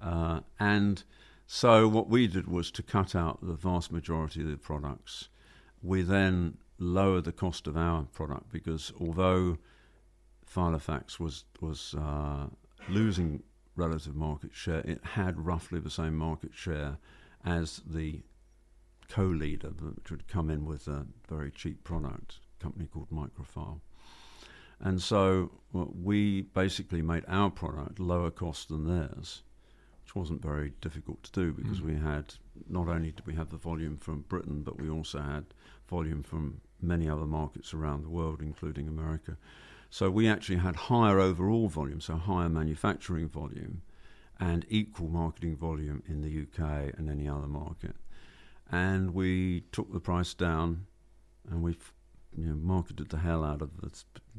[0.00, 1.02] uh, and
[1.46, 5.28] so what we did was to cut out the vast majority of the products.
[5.82, 9.56] We then lowered the cost of our product because although
[10.52, 12.46] Filofax was was uh,
[12.88, 13.42] losing
[13.74, 16.98] relative market share, it had roughly the same market share
[17.44, 18.22] as the
[19.08, 23.80] co-leader, which would come in with a very cheap product, company called Microfile.
[24.80, 29.42] And so we basically made our product lower cost than theirs,
[30.02, 31.86] which wasn't very difficult to do because mm.
[31.86, 32.34] we had
[32.68, 35.46] not only did we have the volume from Britain, but we also had
[35.88, 39.36] volume from many other markets around the world, including America.
[39.90, 43.82] So we actually had higher overall volume, so higher manufacturing volume,
[44.38, 47.96] and equal marketing volume in the UK and any other market.
[48.70, 50.86] And we took the price down,
[51.48, 51.76] and we
[52.36, 53.70] you know, marketed the hell out of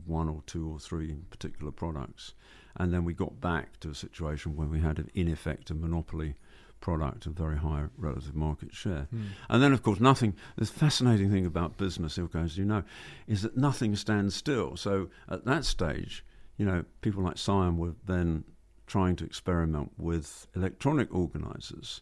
[0.05, 2.33] one or two or three particular products.
[2.75, 6.35] And then we got back to a situation where we had, in effect, a monopoly
[6.79, 9.07] product and very high relative market share.
[9.13, 9.27] Mm.
[9.49, 10.35] And then, of course, nothing.
[10.57, 12.83] The fascinating thing about business, Eelco, as you know,
[13.27, 14.77] is that nothing stands still.
[14.77, 16.23] So at that stage,
[16.57, 18.43] you know, people like Psion were then
[18.87, 22.01] trying to experiment with electronic organizers.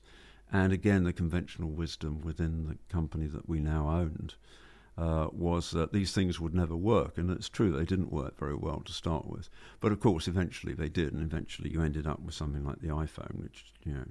[0.51, 4.35] And again, the conventional wisdom within the company that we now owned
[4.97, 7.17] uh, was that these things would never work.
[7.17, 9.49] And it's true, they didn't work very well to start with.
[9.81, 11.11] But of course, eventually they did.
[11.11, 14.05] And eventually you ended up with something like the iPhone, which, you know,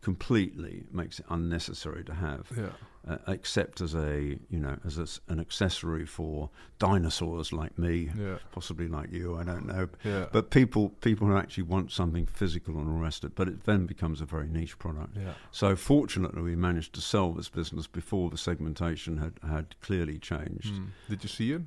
[0.00, 2.50] completely makes it unnecessary to have.
[2.56, 2.70] Yeah
[3.08, 8.36] uh, except as a you know as a, an accessory for dinosaurs like me, yeah.
[8.52, 9.36] possibly like you.
[9.36, 9.88] I don't know.
[10.04, 10.26] Yeah.
[10.30, 13.36] But people people who actually want something physical and all rest of it.
[13.36, 15.16] But it then becomes a very niche product.
[15.50, 20.74] So fortunately, we managed to sell this business before the segmentation had had clearly changed.
[20.74, 20.88] Mm.
[21.08, 21.62] Did you see it?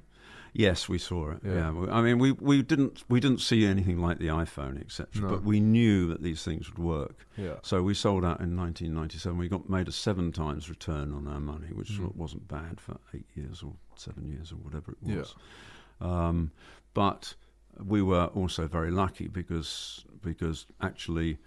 [0.53, 1.39] Yes, we saw it.
[1.43, 1.73] Yeah.
[1.73, 1.91] yeah.
[1.91, 5.23] I mean, we, we didn't we didn't see anything like the iPhone, etc.
[5.23, 5.29] No.
[5.29, 7.25] But we knew that these things would work.
[7.37, 7.55] Yeah.
[7.63, 9.37] So we sold out in 1997.
[9.37, 12.15] We got made a seven times return on our money, which mm.
[12.15, 15.35] wasn't bad for eight years or seven years or whatever it was.
[16.01, 16.27] Yeah.
[16.27, 16.51] Um,
[16.93, 17.33] but
[17.83, 21.39] we were also very lucky because because actually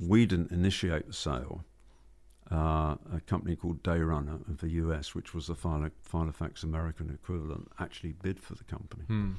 [0.00, 1.64] we didn't initiate the sale
[2.52, 7.70] uh, a company called Day Runner of the US, which was the Filofax American equivalent,
[7.78, 9.04] actually bid for the company.
[9.04, 9.32] Hmm.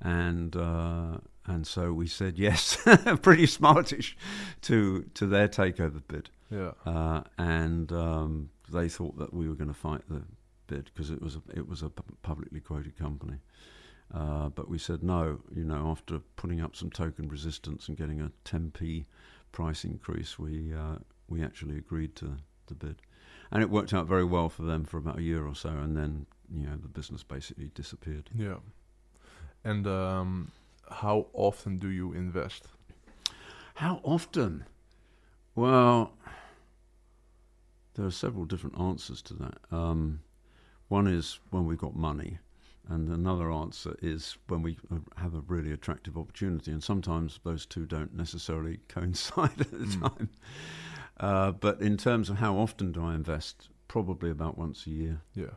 [0.00, 2.78] And uh, and so we said yes,
[3.22, 4.16] pretty smartish,
[4.62, 6.30] to to their takeover bid.
[6.50, 6.72] Yeah.
[6.86, 10.22] Uh, and um, they thought that we were going to fight the
[10.66, 11.90] bid because it was a, it was a
[12.22, 13.38] publicly quoted company.
[14.12, 15.40] Uh, but we said no.
[15.52, 19.06] You know, after putting up some token resistance and getting a 10p
[19.50, 22.96] price increase, we uh, we actually agreed to the bid,
[23.50, 25.96] and it worked out very well for them for about a year or so, and
[25.96, 28.30] then you know the business basically disappeared.
[28.34, 28.56] Yeah,
[29.64, 30.52] and um,
[30.90, 32.66] how often do you invest?
[33.74, 34.64] How often?
[35.56, 36.12] Well,
[37.94, 39.58] there are several different answers to that.
[39.70, 40.20] Um,
[40.88, 42.38] one is when we've got money,
[42.88, 44.76] and another answer is when we
[45.16, 46.70] have a really attractive opportunity.
[46.70, 50.00] And sometimes those two don't necessarily coincide at the mm.
[50.00, 50.28] time.
[51.18, 55.20] Uh, but in terms of how often do I invest, probably about once a year.
[55.34, 55.54] Yeah.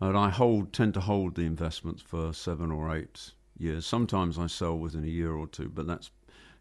[0.00, 3.86] And I hold tend to hold the investments for seven or eight years.
[3.86, 6.10] Sometimes I sell within a year or two, but that's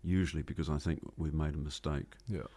[0.03, 2.15] usually because I think we've made a mistake.
[2.27, 2.47] Yeah.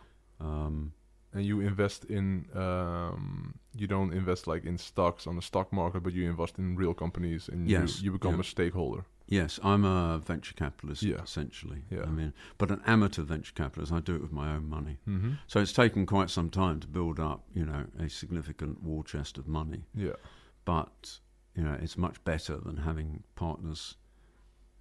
[0.40, 0.92] Um,
[1.32, 6.02] and you invest in um, you don't invest like in stocks on the stock market,
[6.04, 8.40] but you invest in real companies and yes, you, you become yeah.
[8.40, 9.04] a stakeholder.
[9.26, 11.22] Yes, I'm a venture capitalist yeah.
[11.22, 11.84] essentially.
[11.90, 12.02] Yeah.
[12.02, 13.92] I mean, but an amateur venture capitalist.
[13.92, 14.98] I do it with my own money.
[15.08, 15.32] Mm-hmm.
[15.46, 19.38] So it's taken quite some time to build up, you know, a significant war chest
[19.38, 19.84] of money.
[19.94, 20.12] Yeah.
[20.64, 21.18] But
[21.54, 23.96] you know, it's much better than having partners.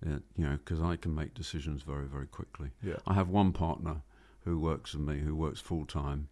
[0.06, 2.71] Uh, you know, because I can make decisions very, very quickly.
[2.82, 2.97] Yeah.
[3.08, 4.01] I have one partner
[4.43, 6.27] who works with me, who works full time,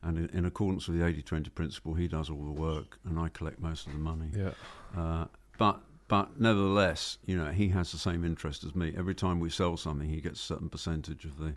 [0.00, 3.28] and in, in, accordance with the 80-20 principle, he does all the work, and I
[3.30, 4.30] collect most of the money.
[4.32, 4.52] Yeah.
[4.96, 5.24] Uh,
[5.58, 8.94] but but nevertheless, you know, he has the same interest as me.
[8.96, 11.54] Every time we sell something, he gets a certain percentage of the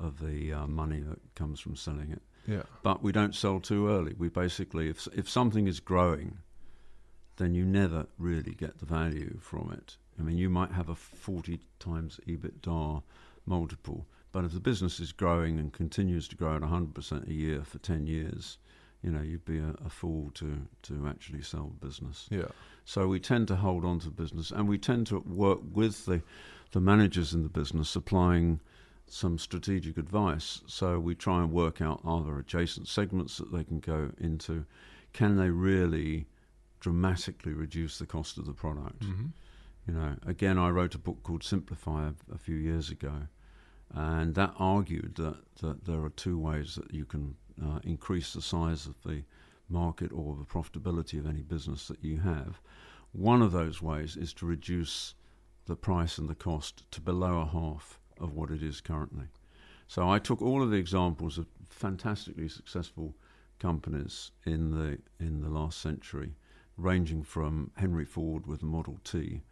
[0.00, 2.22] of the uh, money that comes from selling it.
[2.46, 2.62] Yeah.
[2.82, 4.14] But we don't sell too early.
[4.16, 6.38] We basically, if if something is growing,
[7.36, 9.96] then you never really get the value from it.
[10.18, 13.02] I mean, you might have a forty times EBITDA
[13.46, 17.34] multiple, but if the business is growing and continues to grow at hundred percent a
[17.34, 18.58] year for ten years,
[19.02, 22.28] you know, you'd be a, a fool to to actually sell the business.
[22.30, 22.48] Yeah.
[22.88, 26.22] So we tend to hold on to business, and we tend to work with the
[26.72, 28.60] the managers in the business, supplying
[29.06, 30.62] some strategic advice.
[30.66, 34.64] So we try and work out are there adjacent segments that they can go into?
[35.12, 36.28] Can they really
[36.80, 39.04] dramatically reduce the cost of the product?
[39.04, 39.26] hmm
[39.86, 43.28] You know, again, I wrote a book called Simplify a, a few years ago,
[43.92, 48.42] and that argued that, that there are two ways that you can uh, increase the
[48.42, 49.24] size of the
[49.68, 52.60] market or the profitability of any business that you have.
[53.12, 55.14] One of those ways is to reduce
[55.66, 59.26] the price and the cost to below a half of what it is currently.
[59.86, 63.14] So I took all of the examples of fantastically successful
[63.58, 66.36] companies in the in the last century,
[66.76, 69.42] ranging from Henry Ford with the Model T,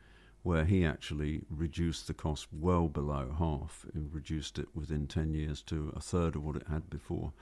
[0.42, 5.62] where he actually reduced the cost well below half, and reduced it within ten years
[5.62, 7.32] to a third of what it had before.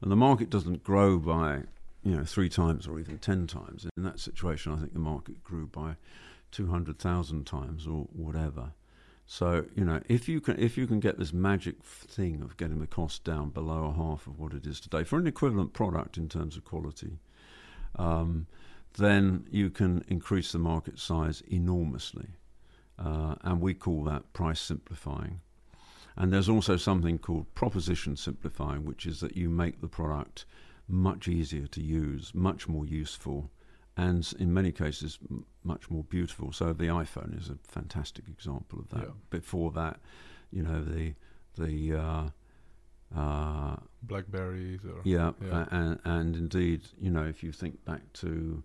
[0.00, 1.62] And the market doesn't grow by
[2.02, 3.86] you know three times or even ten times.
[3.96, 5.96] In that situation, I think the market grew by
[6.50, 8.72] two hundred thousand times or whatever.
[9.26, 12.80] So you know, if you can if you can get this magic thing of getting
[12.80, 16.16] the cost down below a half of what it is today for an equivalent product
[16.16, 17.18] in terms of quality,
[17.96, 18.46] um,
[18.98, 22.28] then you can increase the market size enormously,
[22.98, 25.40] uh, and we call that price simplifying.
[26.16, 30.44] And there's also something called proposition simplifying, which is that you make the product
[30.88, 33.50] much easier to use, much more useful,
[33.96, 36.52] and in many cases m- much more beautiful.
[36.52, 39.04] So the iPhone is a fantastic example of that.
[39.04, 39.14] Yeah.
[39.30, 40.00] Before that,
[40.50, 41.14] you know the
[41.56, 42.28] the uh,
[43.18, 45.66] uh, Blackberries or yeah, Yeah.
[45.70, 48.62] and and indeed, you know, if you think back to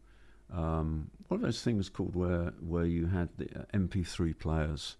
[0.53, 4.95] um, what are those things called where where you had the uh, MP3 players,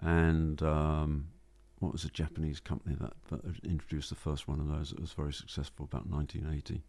[0.00, 1.28] and um,
[1.78, 5.12] what was a Japanese company that, that introduced the first one of those that was
[5.12, 6.82] very successful about 1980.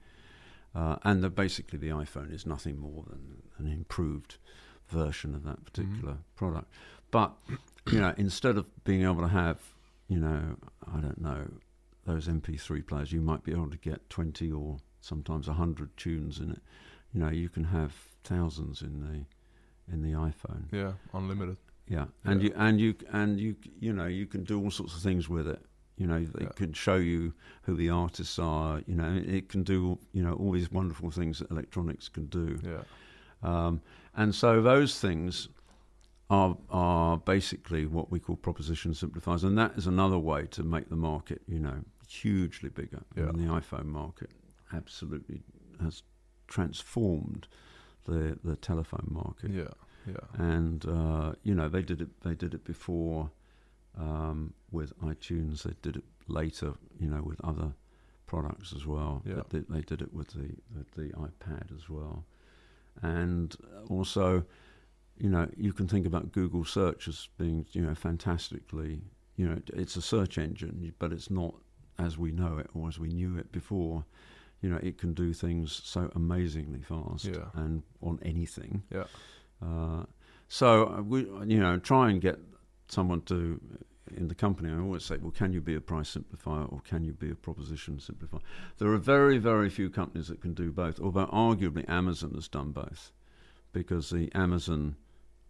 [0.76, 4.38] Uh, and the, basically, the iPhone is nothing more than an improved
[4.90, 6.72] version of that particular product.
[7.12, 7.34] But
[7.92, 9.60] you know, instead of being able to have,
[10.08, 10.56] you know,
[10.94, 11.48] I don't know,
[12.06, 16.52] those MP3 players, you might be able to get 20 or sometimes 100 tunes in
[16.52, 16.62] it.
[17.14, 19.26] You know, you can have thousands in the
[19.92, 20.66] in the iPhone.
[20.72, 21.58] yeah, unlimited.
[21.90, 22.50] Yeah, and Yeah.
[22.50, 25.48] you and you and you you know you can do all sorts of things with
[25.48, 25.64] it.
[25.98, 26.50] You know, it Yeah.
[26.50, 28.82] can show you who the artists are.
[28.86, 32.60] You know, it can do you know all these wonderful things that electronics can do.
[32.64, 32.84] Yeah,
[33.42, 33.82] Um,
[34.14, 35.50] and so those things
[36.30, 40.90] are are basically what we call proposition simplifiers, and that is another way to make
[40.90, 43.04] the market, you know, hugely bigger.
[43.16, 43.32] Yeah.
[43.32, 44.30] mean, the iPhone market
[44.74, 45.42] absolutely
[45.82, 46.04] has
[46.48, 47.48] transformed
[48.06, 49.68] the the telephone market yeah,
[50.08, 52.10] yeah, and uh, you know they did it.
[52.22, 53.30] They did it before
[54.00, 55.64] um, with iTunes.
[55.64, 57.74] They did it later, you know, with other
[58.26, 59.22] products as well.
[59.26, 59.42] Yeah.
[59.50, 62.26] They, did, they did it with the with the iPad as well,
[63.02, 63.56] and
[63.90, 64.44] also,
[65.18, 69.02] you know, you can think about Google search as being, you know, fantastically.
[69.36, 71.54] You know, it's a search engine, but it's not
[72.00, 74.04] as we know it or as we knew it before.
[74.62, 77.46] You know, it can do things so amazingly fast Yeah.
[77.54, 78.82] and on anything.
[78.92, 79.04] yeah,
[79.62, 80.04] Uh,
[80.48, 82.40] so uh, we, you know, try and get
[82.88, 83.60] someone to
[84.16, 84.72] in the company.
[84.72, 87.36] I always say, well, can you be a price simplifier or can you be a
[87.36, 88.42] proposition simplifier?
[88.78, 91.00] There are very, very few companies that can do both.
[91.00, 93.12] Although arguably Amazon has done both,
[93.74, 94.96] because the Amazon,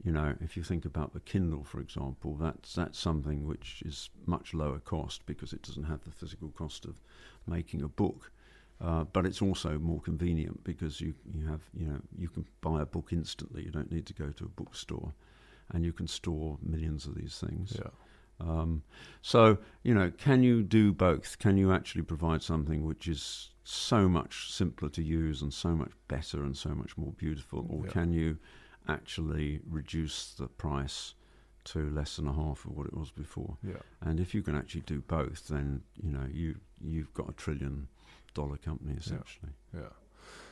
[0.04, 4.10] you know, if you think about the Kindle, for example, that's that's something which is
[4.26, 7.02] much lower cost because it doesn't have the physical cost of
[7.46, 8.32] making a book.
[8.80, 12.82] Uh, but it's also more convenient because you, you have you know you can buy
[12.82, 13.63] a book instantly.
[13.63, 15.13] You don't need to go to a bookstore,
[15.72, 17.76] and you can store millions of these things.
[17.76, 17.90] yeah,
[18.40, 18.84] Um,
[19.22, 21.40] so you know, can you do both?
[21.40, 25.92] Can you actually provide something which is so much simpler to use and so much
[26.08, 27.92] better and so much more beautiful, or Yeah.
[27.92, 28.38] can you
[28.88, 31.16] actually reduce the price
[31.66, 33.58] to less than a half of what it was before?
[33.63, 33.82] yeah.
[34.02, 37.88] And if you can actually do both, then you know you you've got a trillion
[38.39, 39.54] dollar company essentially.
[39.73, 39.94] Yeah.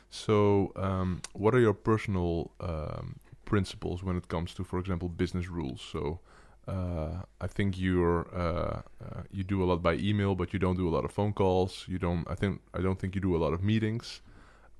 [0.10, 3.08] So, um, what are your personal um,
[3.52, 5.82] principles when it comes to, for example, business rules?
[5.94, 6.20] So,
[6.68, 10.78] uh, I think you're uh, uh, you do a lot by email, but you don't
[10.78, 11.86] do a lot of phone calls.
[11.88, 12.26] You don't.
[12.30, 14.22] I think I don't think you do a lot of meetings.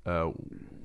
[0.04, 0.30] Uh,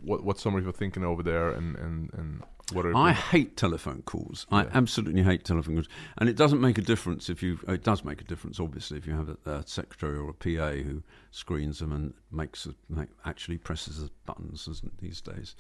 [0.02, 4.02] what what's some of your thinking over there, and and and what I hate telephone
[4.04, 4.46] calls.
[4.52, 7.60] I absolutely hate telephone calls, and it doesn't make a difference if you.
[7.68, 10.72] It does make a difference, obviously, if you have a, a secretary or a PA
[10.84, 14.68] who screens them and makes a, make, actually presses the buttons
[15.02, 15.56] these days.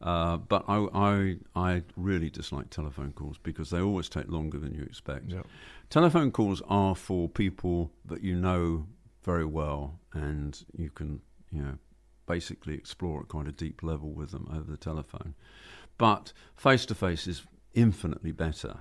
[0.00, 4.74] Uh, but I, I I really dislike telephone calls because they always take longer than
[4.74, 5.30] you expect.
[5.30, 5.42] yeah
[5.90, 8.86] Telephone calls are for people that you know
[9.22, 11.78] very well, and you can, you know,
[12.26, 15.34] basically explore at quite a deep level with them over the telephone.
[16.02, 17.44] But face to face is
[17.74, 18.78] infinitely better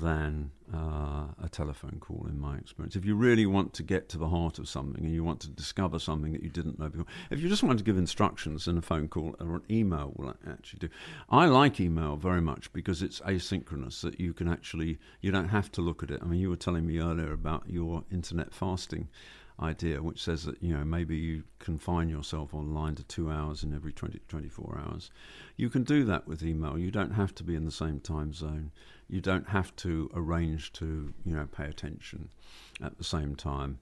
[0.00, 2.94] than uh, a telephone call, in my experience.
[2.94, 5.48] If you really want to get to the heart of something and you want to
[5.48, 8.78] discover something that you didn't know before, if you just want to give instructions, then
[8.78, 10.88] a phone call or an email will actually do.
[11.28, 15.72] I like email very much because it's asynchronous, that you can actually, you don't have
[15.72, 16.20] to look at it.
[16.22, 19.08] I mean, you were telling me earlier about your internet fasting
[19.60, 23.74] idea, which says that you know maybe you confine yourself online to two hours in
[23.74, 25.10] every 20, 24 hours.
[25.56, 26.78] You can do that with email.
[26.78, 28.72] You don't have to be in the same time zone.
[29.08, 32.30] You don't have to arrange to you know pay attention
[32.82, 33.78] at the same time,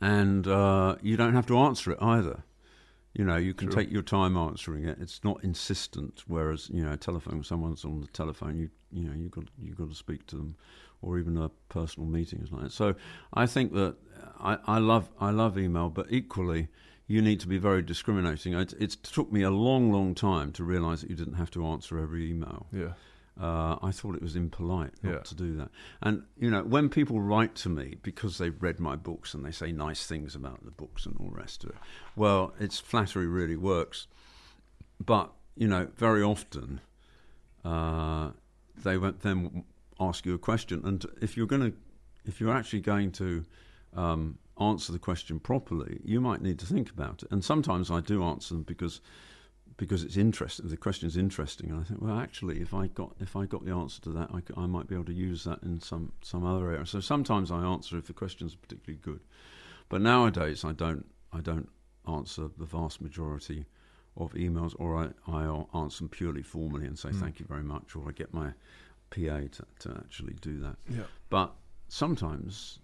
[0.00, 2.44] and uh, you don't have to answer it either.
[3.14, 3.82] You know, you can True.
[3.82, 4.98] take your time answering it.
[5.00, 6.22] It's not insistent.
[6.28, 9.74] Whereas, you know, a telephone, someone's on the telephone, you you know, you got you
[9.74, 10.56] got to speak to them,
[11.02, 12.72] or even a personal meeting is like that.
[12.72, 12.94] So,
[13.34, 13.96] I think that
[14.42, 16.68] I, I love I love email, but equally,
[17.06, 18.54] you need to be very discriminating.
[18.54, 21.66] It, it took me a long, long time to realise that you didn't have to
[21.66, 22.66] answer every email.
[22.72, 22.92] Yeah.
[23.40, 25.18] Uh, I thought it was impolite not Yeah.
[25.20, 25.70] to do that.
[26.02, 29.50] And you know, when people write to me because they've read my books and they
[29.52, 31.76] say nice things about the books and all the rest of it,
[32.16, 34.08] well, it's flattery really works.
[35.04, 36.80] But you know, very often
[37.64, 38.30] uh,
[38.82, 39.64] they won't then
[39.98, 41.76] ask you a question, and if you're going to,
[42.24, 43.44] if you're actually going to
[43.94, 47.30] um, answer the question properly, you might need to think about it.
[47.30, 49.00] And sometimes I do answer them because
[49.76, 50.68] because it's interesting.
[50.68, 53.64] The question is interesting, and I think, well, actually, if I got if I got
[53.64, 56.70] the answer to that, I might be able to use that in some some other
[56.70, 56.84] area.
[56.86, 59.20] So sometimes I answer if the questions are particularly good,
[59.88, 61.68] but nowadays I don't I don't
[62.06, 63.64] answer the vast majority
[64.16, 67.20] of emails, or I I answer them purely formally and say Mm.
[67.20, 68.52] thank you very much, or I get my
[69.10, 70.76] PA to, to actually do that.
[70.90, 71.04] Yeah.
[71.30, 71.54] But
[71.88, 72.80] sometimes,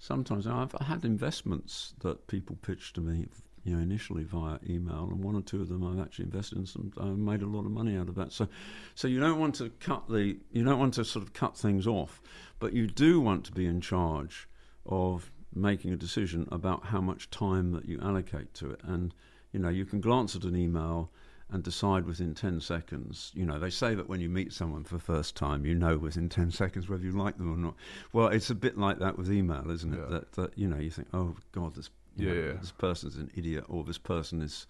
[0.00, 3.26] sometimes I've had investments that people pitch to me,
[3.62, 6.66] you know, initially via email, and one or two of them I've actually invested in.
[6.66, 8.32] Some I've made a lot of money out of that.
[8.32, 8.48] So,
[8.94, 11.86] so you don't want to cut the, you don't want to sort of cut things
[11.86, 12.20] off,
[12.58, 14.48] but you do want to be in charge
[14.86, 18.80] of making a decision about how much time that you allocate to it.
[18.82, 19.12] And
[19.52, 21.10] you know, you can glance at an email
[21.52, 23.32] and decide within 10 seconds.
[23.34, 25.98] You know, they say that when you meet someone for the first time, you know
[25.98, 27.74] within 10 seconds whether you like them or not.
[28.12, 29.98] Well, it's a bit like that with email, isn't it?
[30.00, 30.06] Yeah.
[30.10, 32.52] That, that, you know, you think, oh, God, this, Yeah, know, yeah.
[32.60, 34.66] this person's an idiot or this person is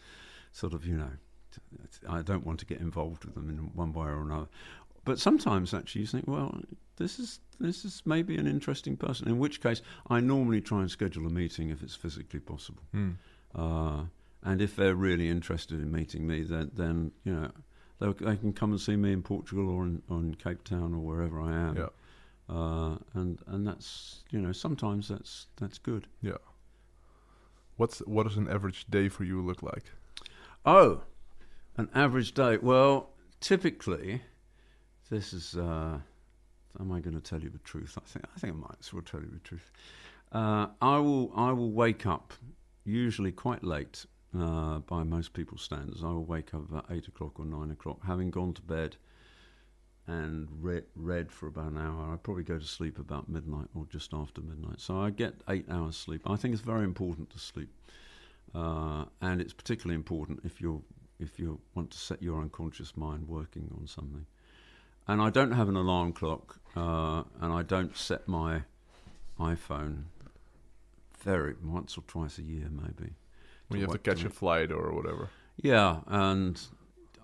[0.53, 1.11] sort of, you know,
[2.09, 4.49] I don't want to get involved with them in one way or another.
[5.05, 6.61] But sometimes actually you think, well,
[6.97, 9.29] this is this is maybe an interesting person.
[9.29, 12.83] In which case, I normally try and schedule a meeting if it's physically possible.
[12.95, 13.17] Mm.
[13.55, 14.05] Uh,
[14.43, 17.51] and if they're really interested in meeting me, then then you know
[17.99, 20.95] they they can come and see me in Portugal or in, or in Cape Town
[20.95, 21.77] or wherever I am.
[21.77, 21.89] Yeah.
[22.49, 26.07] Uh, and and that's you know sometimes that's that's good.
[26.23, 26.39] Yeah.
[27.77, 29.85] What's what does an average day for you look like?
[30.65, 31.03] Oh,
[31.77, 32.59] an average day.
[32.59, 33.11] Well,
[33.41, 34.23] typically,
[35.11, 35.57] this is.
[35.57, 35.99] Uh,
[36.79, 37.99] am I going to tell you the truth?
[37.99, 39.71] I think I think I might as well tell you the truth.
[40.33, 41.33] Uh, I will.
[41.37, 42.33] I will wake up
[42.85, 44.07] usually quite late
[44.39, 46.03] uh, by most people's standards.
[46.03, 48.97] I will wake up about eight o'clock or nine o'clock, having gone to bed
[50.07, 52.13] and read, read for about an hour.
[52.13, 54.81] I probably go to sleep about midnight or just after midnight.
[54.81, 56.23] So I get eight hours sleep.
[56.27, 57.71] I think it's very important to sleep,
[58.55, 60.83] uh, and it's particularly important if you
[61.19, 64.27] if you want to set your unconscious mind working on something.
[65.07, 68.63] And I don't have an alarm clock, uh, and I don't set my
[69.39, 70.05] iPhone
[71.19, 73.13] very once or twice a year, maybe.
[73.71, 75.29] When you have to catch a flight or whatever.
[75.63, 76.61] Yeah, and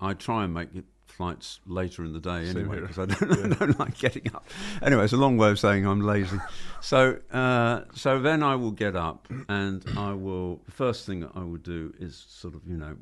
[0.01, 0.85] I try and make it
[1.17, 4.47] flights later in the day Same anyway because I don't, I don't like getting up.
[4.83, 6.39] Anyway, it's a long way of saying I'm lazy.
[6.81, 10.61] So, uh, so then I will get up and I will.
[10.67, 12.97] The first thing that I will do is sort of you know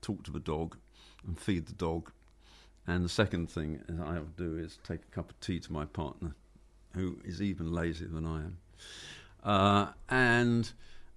[0.00, 0.76] talk to the dog
[1.26, 2.10] and feed the dog,
[2.86, 5.84] and the second thing I will do is take a cup of tea to my
[5.84, 6.34] partner,
[6.94, 8.58] who is even lazier than I am,
[9.44, 10.72] uh, and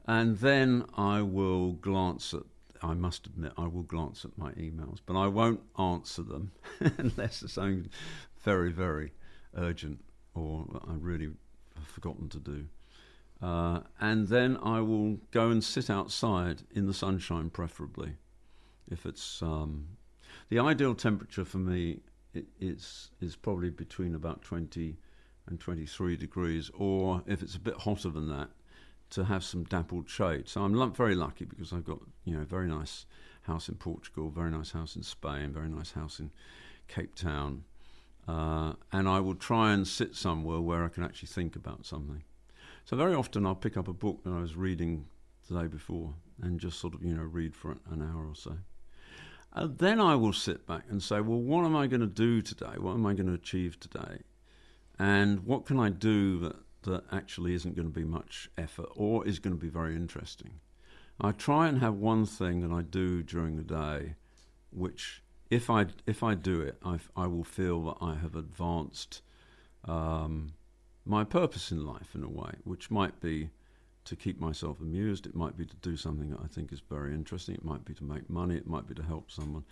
[0.08, 2.44] and then I will glance at.
[2.84, 7.42] I must admit, I will glance at my emails, but I won't answer them unless
[7.42, 7.90] it's something
[8.44, 9.14] very, very
[9.56, 10.00] urgent
[10.36, 11.32] or I really
[11.76, 12.66] have forgotten to do.
[13.42, 18.14] Uh, and then I will go and sit outside in the sunshine, preferably.
[18.90, 19.88] If it's um,
[20.50, 22.00] the ideal temperature for me,
[22.36, 24.98] i is is probably between about twenty
[25.48, 28.50] and twenty three degrees, or if it's a bit hotter than that,
[29.12, 30.48] to have some dappled shade.
[30.50, 33.06] So I'm very lucky because I've got you know very nice
[33.44, 36.32] house in Portugal, very nice house in Spain, very nice house in
[36.88, 37.64] Cape Town,
[38.28, 42.24] uh, and I will try and sit somewhere where I can actually think about something.
[42.86, 45.06] So very often I'll pick up a book that I was reading
[45.50, 48.58] the day before and just sort of you know read for an hour or so.
[49.54, 52.42] And then I will sit back and say, well, what am I going to do
[52.42, 52.76] today?
[52.78, 54.20] What am I going to achieve today?
[55.00, 59.26] And what can I do that, that actually isn't going to be much effort or
[59.28, 60.60] is going to be very interesting?
[61.20, 64.16] I try and have one thing that I do during the day,
[64.72, 69.22] which if I if I do it, I, I will feel that I have advanced
[69.86, 70.54] um,
[71.06, 73.50] my purpose in life in a way, which might be
[74.06, 75.26] to keep myself amused.
[75.26, 77.56] It might be to do something that I think is very interesting.
[77.56, 78.56] It might be to make money.
[78.56, 79.64] It might be to help someone.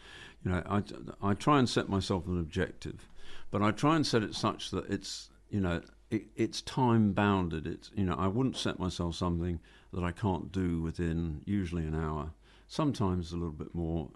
[0.43, 0.83] You know, I,
[1.21, 3.07] I try and set myself an objective,
[3.51, 5.81] but I try and set it such that it's you know
[6.11, 7.67] it, it's time bounded.
[7.67, 9.59] It's you know I wouldn't set myself something
[9.93, 12.31] that I can't do within usually an hour.
[12.67, 14.09] Sometimes a little bit more.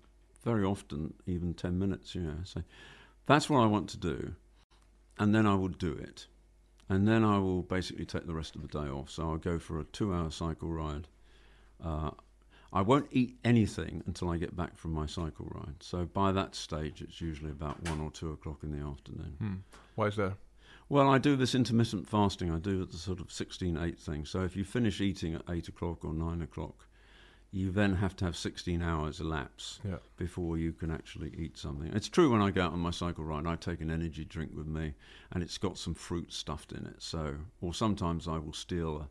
[0.44, 2.16] Very often even ten minutes.
[2.16, 2.64] You know, so
[3.26, 4.36] that's what I want to do,
[5.18, 6.28] and then I will do it
[6.90, 9.12] and then I will basically take the rest of the day off.
[9.12, 11.08] So I'll go for a two-hour cycle ride.
[11.84, 12.10] Uh,
[12.74, 15.76] I won't eat anything until I get back from my cycle ride.
[15.82, 19.36] So by that stage, it's usually about one or two o'clock in the afternoon.
[19.38, 19.54] Hmm.
[19.96, 20.34] Why is that?
[20.90, 22.52] Well, I do this intermittent fasting.
[22.52, 24.26] I do the sort of 16-8 thing.
[24.26, 26.88] So if you finish eating at 8 o'clock or 9 o'clock,
[27.52, 29.98] you then have to have 16 hours elapse yeah.
[30.18, 31.92] before you can actually eat something.
[31.94, 34.52] It's true when I go out on my cycle ride, I take an energy drink
[34.56, 34.94] with me,
[35.32, 37.02] and it's got some fruit stuffed in it.
[37.02, 39.10] So, or sometimes I will steal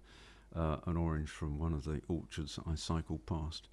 [0.55, 3.69] a, uh, an orange from one of the orchards I cycle past.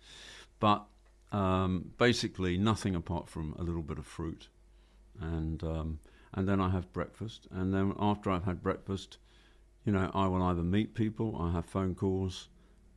[0.59, 0.85] But
[1.31, 4.47] um, basically, nothing apart from a little bit of fruit,
[5.19, 5.99] and um,
[6.35, 9.17] and then I have breakfast, and then after I've had breakfast,
[9.85, 12.49] you know, I will either meet people, I have phone calls.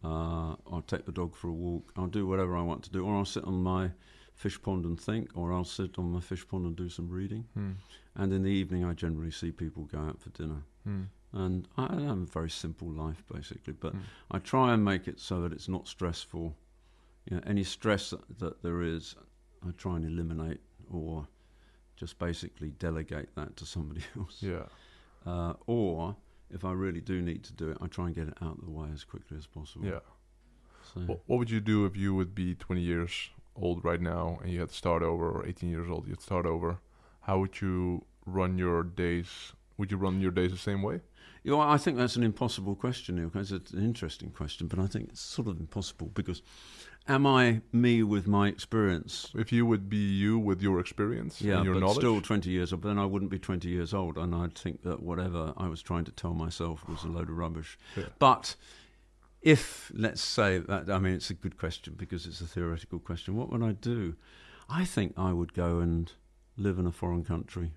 [0.04, 1.92] Uh, I'll take the dog for a walk.
[1.96, 3.90] I'll do whatever I want to do, or I'll sit on my
[4.34, 7.46] fish pond and think, or I'll sit on my fish pond and do some reading.
[7.54, 7.72] Hmm.
[8.14, 10.62] And in the evening, I generally see people go out for dinner.
[10.84, 11.02] Hmm.
[11.32, 14.00] And I have a very simple life, basically, but Hmm.
[14.30, 16.56] I try and make it so that it's not stressful.
[17.28, 19.16] You know, any stress that, that there is,
[19.66, 20.60] I try and eliminate,
[20.90, 21.26] or
[21.98, 24.38] just basically delegate that to somebody else.
[24.40, 24.66] Yeah.
[25.26, 26.16] Uh, or
[26.50, 28.64] if I really do need to do it, I try and get it out of
[28.64, 29.86] the way as quickly as possible.
[29.86, 30.00] Yeah.
[30.94, 34.38] So, What, what would you do if you would be 20 years old right now
[34.42, 36.78] and you had to start over, or 18 years old, you had to start over?
[37.22, 39.52] How would you run your days?
[39.76, 41.00] Would you run your days the same way?
[41.44, 43.30] you know, I think that's an impossible question, Neil.
[43.34, 46.42] It's an interesting question, but I think it's sort of impossible because
[47.08, 49.30] am I me with my experience?
[49.34, 51.96] If you would be you with your experience Yeah, and your but knowledge?
[51.96, 54.82] still 20 years old, but then I wouldn't be 20 years old, and I'd think
[54.82, 57.78] that whatever I was trying to tell myself was a load of rubbish.
[57.96, 58.04] Yeah.
[58.18, 58.54] But
[59.42, 63.36] if, let's say that, I mean, it's a good question because it's a theoretical question.
[63.36, 64.14] What would I do?
[64.68, 66.12] I think I would go and
[66.56, 67.72] live in a foreign country,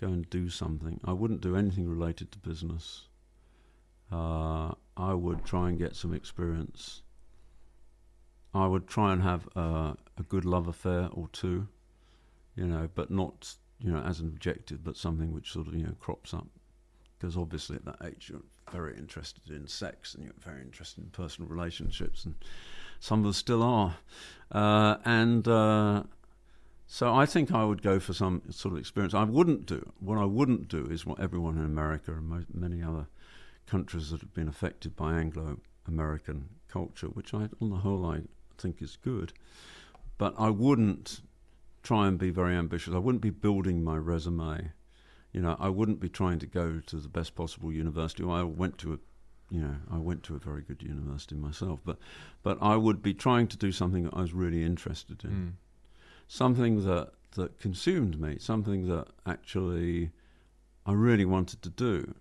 [0.00, 1.00] go and do something.
[1.04, 3.08] I wouldn't do anything related to business.
[4.12, 7.02] Uh, I would try and get some experience.
[8.54, 11.68] I would try and have uh, a good love affair or two,
[12.56, 15.84] you know, but not, you know, as an objective, but something which sort of, you
[15.84, 16.46] know, crops up.
[17.18, 18.42] Because obviously at that age you're
[18.72, 22.34] very interested in sex and you're very interested in personal relationships, and
[23.00, 23.96] some of us still are.
[24.52, 26.04] Uh, and uh,
[26.86, 29.14] so I think I would go for some sort of experience.
[29.14, 32.82] I wouldn't do, what I wouldn't do is what everyone in America and mo- many
[32.82, 33.08] other
[33.66, 38.22] countries that have been affected by Anglo American culture, which I, on the whole, I
[38.58, 39.32] think is good.
[40.18, 41.20] But I wouldn't
[41.82, 42.94] try and be very ambitious.
[42.94, 44.72] I wouldn't be building my resume.
[45.32, 48.24] You know, I wouldn't be trying to go to the best possible university.
[48.24, 48.98] I went to a,
[49.50, 51.80] you know, I went to a very good university myself.
[51.84, 51.98] But,
[52.42, 55.52] but I would be trying to do something that I was really interested in, Mm.
[56.26, 60.10] something that that consumed me, something that actually
[60.86, 62.14] I really wanted to do.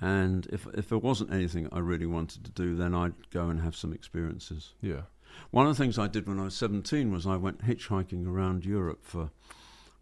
[0.00, 3.60] And if if there wasn't anything I really wanted to do, then I'd go and
[3.60, 4.74] have some experiences.
[4.80, 5.02] Yeah.
[5.50, 8.64] One of the things I did when I was 17 was I went hitchhiking around
[8.64, 9.30] Europe for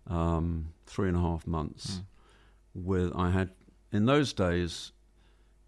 [0.06, 2.00] um, three and a half months.
[2.76, 2.84] Mm.
[2.84, 3.50] With I had
[3.92, 4.92] in those days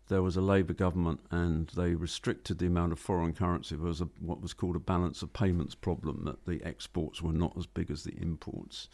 [0.08, 3.76] there was a Labour government and they restricted the amount of foreign currency.
[3.76, 7.32] There was a, what was called a balance of payments problem that the exports were
[7.32, 8.88] not as big as the imports.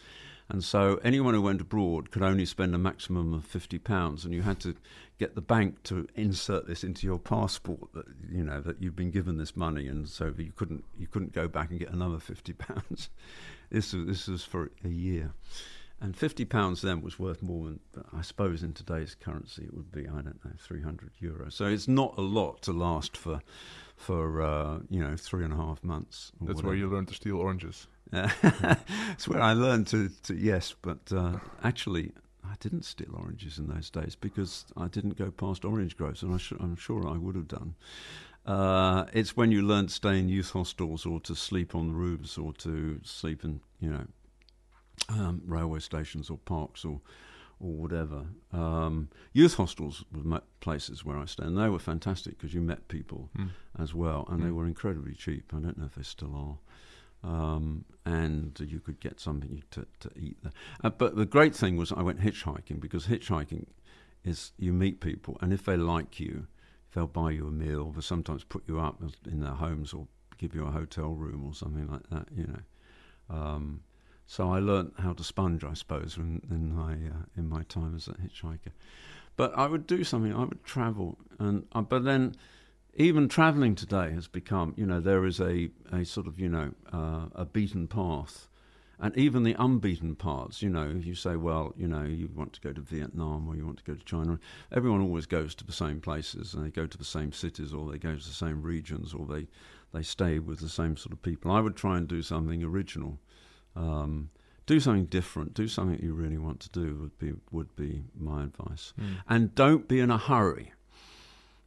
[0.49, 4.33] And so anyone who went abroad could only spend a maximum of fifty pounds, and
[4.33, 4.77] you had to
[5.19, 9.11] get the bank to insert this into your passport that you know that you've been
[9.11, 12.53] given this money, and so you couldn't you couldn't go back and get another fifty
[12.53, 13.11] pounds.
[13.71, 15.33] this was this was for a year,
[16.01, 17.81] and fifty pounds then was worth more than
[18.17, 21.55] I suppose in today's currency it would be I don't know three hundred euros.
[21.55, 23.41] So it's not a lot to last for
[23.97, 26.33] for uh, you know three and a half months.
[26.41, 27.87] That's where you learn to steal oranges.
[28.11, 32.13] That's where I learned to, to yes, but uh, actually
[32.45, 36.35] I didn't steal oranges in those days because I didn't go past orange groves, and
[36.35, 37.75] I sh- I'm sure I would have done.
[38.45, 41.95] Uh, it's when you learn to stay in youth hostels or to sleep on the
[41.95, 44.07] roofs or to sleep in, you know,
[45.09, 47.01] um, railway stations or parks or
[47.61, 48.27] or whatever.
[48.53, 52.89] Um, youth hostels were places where I stayed, and they were fantastic because you met
[52.89, 53.51] people mm.
[53.79, 54.43] as well, and mm.
[54.43, 54.57] they hmm.
[54.57, 55.53] were incredibly cheap.
[55.55, 56.59] I don't know if they still are.
[57.29, 60.53] Um, and you could get something to, to eat there.
[60.85, 63.67] Uh, but the great thing was I went hitchhiking because hitchhiking
[64.25, 66.47] is you meet people, and if they like you,
[66.95, 67.93] they'll buy you a meal.
[67.93, 70.07] They sometimes put you up in their homes or
[70.39, 72.29] give you a hotel room or something like that.
[72.37, 72.61] You know.
[73.29, 73.81] Um,
[74.27, 77.95] so I learnt how to sponge, I suppose, in, in my uh, in my time
[77.95, 78.73] as a hitchhiker.
[79.37, 80.35] But I would do something.
[80.35, 82.35] I would travel, and uh, but then
[82.95, 86.73] even traveling today has become, you know, there is a a sort of you know
[86.93, 88.49] uh, a beaten path.
[88.99, 92.63] And even the unbeaten paths, you know, you say, well, you know, you want to
[92.63, 94.41] go to Vietnam or you want to go to China.
[94.73, 97.93] Everyone always goes to the same places and they go to the same cities or
[97.93, 99.49] they go to the same regions or they,
[99.93, 101.51] they stay with the same sort of people.
[101.51, 103.19] I would try and do something original
[103.77, 104.31] um,
[104.67, 105.55] do something different.
[105.55, 108.93] Do something you really want to do would be would be my advice.
[109.01, 109.17] Mm.
[109.29, 110.73] And don't be in a hurry,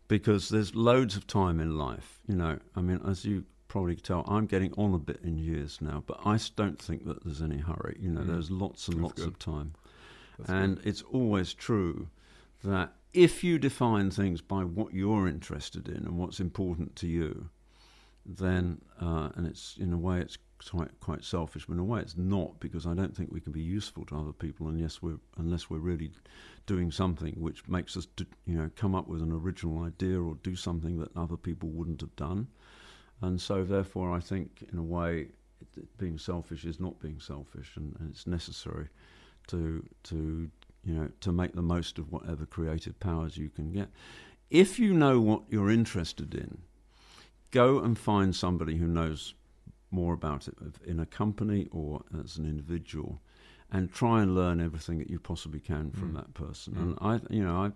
[0.07, 2.20] because there's loads of time in life.
[2.28, 5.80] You know, I mean, as you probably tell, I'm getting on a bit in years
[5.80, 7.97] now, but I don't think that there's any hurry.
[7.99, 8.28] You know, mm.
[8.28, 9.28] there's lots and That's lots good.
[9.28, 9.74] of time,
[10.38, 10.88] That's and good.
[10.88, 12.10] it's always true
[12.64, 17.49] that if you define things by what you're interested in and what's important to you,
[18.26, 20.38] then uh, and it's in a way it's
[20.68, 23.51] quite quite selfish, but in a way it's not because I don't think we can
[23.51, 26.12] be useful to other people unless we're unless we're really
[26.66, 30.36] doing something which makes us do, you know come up with an original idea or
[30.43, 32.47] do something that other people wouldn't have done,
[33.22, 35.30] and so therefore I think in a way
[35.78, 38.89] it, being selfish is not being selfish, and, and it's necessary
[39.47, 40.49] to to
[40.84, 43.89] you know to make the most of whatever creative powers you can get.
[44.49, 46.60] If you know what you're interested in,
[47.51, 49.36] go and find somebody who knows
[49.91, 53.21] more about it in a company or as an individual,
[53.71, 56.15] and try and learn everything that you possibly can from mm.
[56.15, 56.73] that person.
[56.73, 56.81] Mm.
[56.81, 57.71] And I, you know,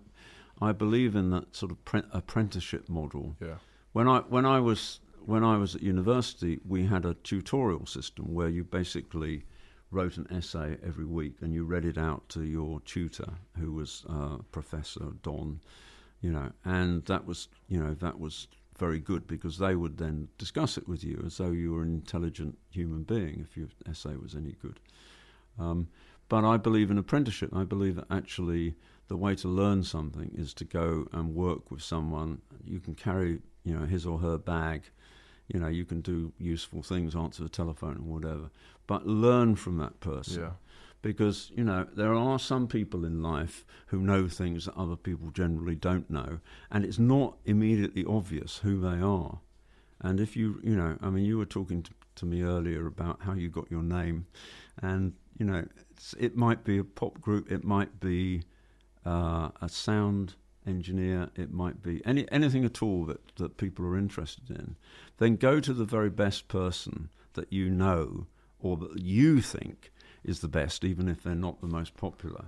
[0.60, 3.36] I, I believe in that sort of pre- apprenticeship model.
[3.40, 3.56] Yeah.
[3.92, 8.34] When I when I was when I was at university, we had a tutorial system
[8.34, 9.44] where you basically
[9.90, 14.04] wrote an essay every week and you read it out to your tutor, who was
[14.08, 15.60] uh, Professor Don,
[16.20, 18.48] you know, and that was you know that was
[18.78, 21.94] very good because they would then discuss it with you as though you were an
[21.94, 24.80] intelligent human being if your essay was any good.
[25.58, 25.88] Um,
[26.28, 27.50] but I believe in apprenticeship.
[27.54, 28.74] I believe that actually
[29.08, 32.40] the way to learn something is to go and work with someone.
[32.64, 34.84] You can carry, you know, his or her bag.
[35.48, 38.50] You know, you can do useful things, answer the telephone or whatever.
[38.86, 40.42] But learn from that person.
[40.42, 40.50] Yeah
[41.04, 45.30] because you know there are some people in life who know things that other people
[45.30, 46.40] generally don't know
[46.70, 49.38] and it's not immediately obvious who they are.
[50.00, 53.20] And if you you know i mean you were talking to, to me earlier about
[53.20, 54.26] how you got your name
[54.82, 55.66] and you know
[56.18, 58.42] it might be a pop group it might be
[59.04, 60.36] uh, a sound
[60.66, 64.76] engineer it might be any anything at all that that people are interested in
[65.18, 68.26] then go to the very best person that you know
[68.58, 69.92] or that you think
[70.24, 72.46] is the best, even if they're not the most popular.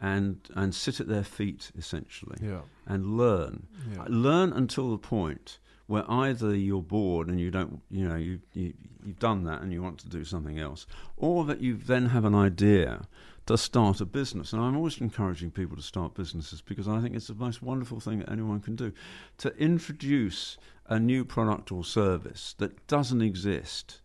[0.00, 2.60] And and sit at their feet essentially, yeah.
[2.86, 3.66] and learn.
[3.92, 4.04] Yeah.
[4.08, 8.74] Learn until the point where either you're bored and you don't, you know, you, you
[9.04, 10.86] you've done that and you want to do something else,
[11.16, 13.08] or that you then have an idea
[13.46, 14.52] to start a business.
[14.52, 17.98] And I'm always encouraging people to start businesses because I think it's the most wonderful
[17.98, 18.92] thing that anyone can do
[19.38, 24.02] to introduce a new product or service that doesn't exist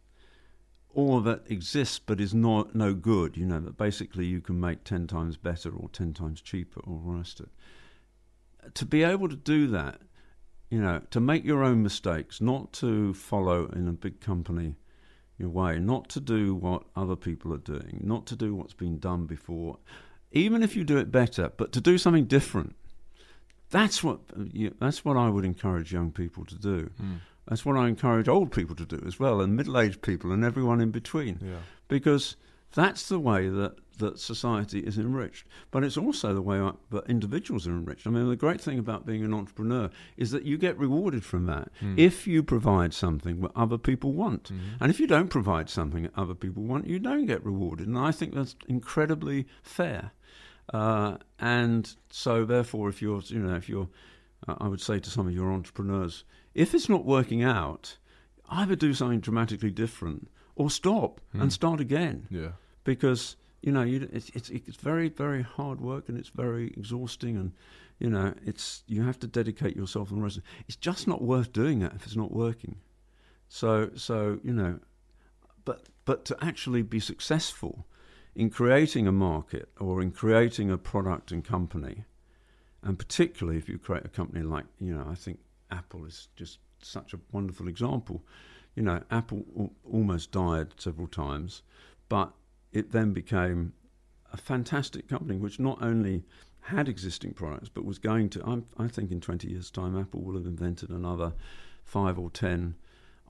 [0.93, 3.35] or that exists but is not no good.
[3.35, 6.99] You know that basically you can make ten times better or ten times cheaper or
[7.03, 7.49] rest it.
[8.75, 9.99] To be able to do that,
[10.69, 14.75] you know, to make your own mistakes, not to follow in a big company
[15.37, 18.99] your way, not to do what other people are doing, not to do what's been
[18.99, 19.77] done before,
[20.31, 22.75] even if you do it better, but to do something different.
[23.69, 24.19] That's what
[24.51, 26.91] you, that's what I would encourage young people to do.
[27.01, 27.19] Mm.
[27.47, 30.43] That's what I encourage old people to do as well, and middle aged people, and
[30.43, 31.39] everyone in between.
[31.41, 31.57] Yeah.
[31.87, 32.37] Because
[32.73, 35.45] that's the way that, that society is enriched.
[35.69, 36.59] But it's also the way
[36.91, 38.07] that individuals are enriched.
[38.07, 41.45] I mean, the great thing about being an entrepreneur is that you get rewarded from
[41.45, 41.97] that mm.
[41.97, 44.45] if you provide something that other people want.
[44.45, 44.77] Mm-hmm.
[44.81, 47.87] And if you don't provide something that other people want, you don't get rewarded.
[47.87, 50.11] And I think that's incredibly fair.
[50.73, 53.89] Uh, and so, therefore, if you're, you know, if you're,
[54.47, 56.23] uh, I would say to some of your entrepreneurs,
[56.53, 57.97] if it's not working out,
[58.49, 61.41] either do something dramatically different or stop mm.
[61.41, 62.27] and start again.
[62.29, 62.51] Yeah.
[62.83, 67.37] Because you know, you, it's, it's it's very very hard work and it's very exhausting
[67.37, 67.53] and
[67.97, 70.41] you know it's you have to dedicate yourself and the rest.
[70.67, 72.75] It's just not worth doing that if it's not working.
[73.47, 74.79] So so you know,
[75.63, 77.87] but but to actually be successful
[78.35, 82.03] in creating a market or in creating a product and company,
[82.81, 85.39] and particularly if you create a company like you know, I think
[85.73, 88.23] Apple is just such a wonderful example.
[88.75, 91.61] You know, Apple al- almost died several times,
[92.09, 92.33] but
[92.71, 93.73] it then became
[94.31, 96.23] a fantastic company which not only
[96.61, 98.43] had existing products but was going to.
[98.45, 101.33] I'm, I think in 20 years' time, Apple will have invented another
[101.83, 102.75] five or ten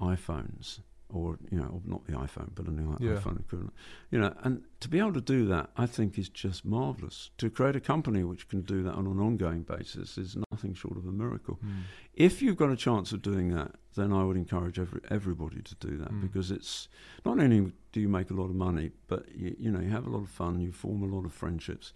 [0.02, 0.80] iPhones
[1.14, 3.12] or you know, not the iPhone, but an Yeah.
[3.16, 3.74] iPhone equivalent.
[4.12, 7.30] You know, and to be able to do that, I think is just marvelous.
[7.38, 10.98] To create a company which can do that on an ongoing basis is nothing short
[10.98, 11.60] of a miracle.
[11.64, 11.84] Mm.
[12.14, 15.76] If you've got a chance of doing that, then I would encourage every, everybody to
[15.76, 16.22] do that Mm.
[16.22, 16.88] because it's
[17.26, 20.08] not only do you make a lot of money, but you, you know you have
[20.08, 21.94] a lot of fun, you form a lot of friendships.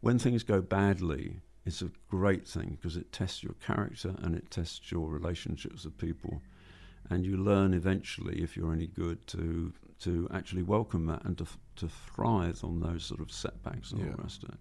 [0.00, 4.50] When things go badly, it's a great thing because it tests your character and it
[4.50, 6.40] tests your relationships with people,
[7.10, 11.46] and you learn eventually, if you're any good, to to actually welcome that and to
[11.76, 14.58] to thrive on those sort of setbacks and all the rest of it.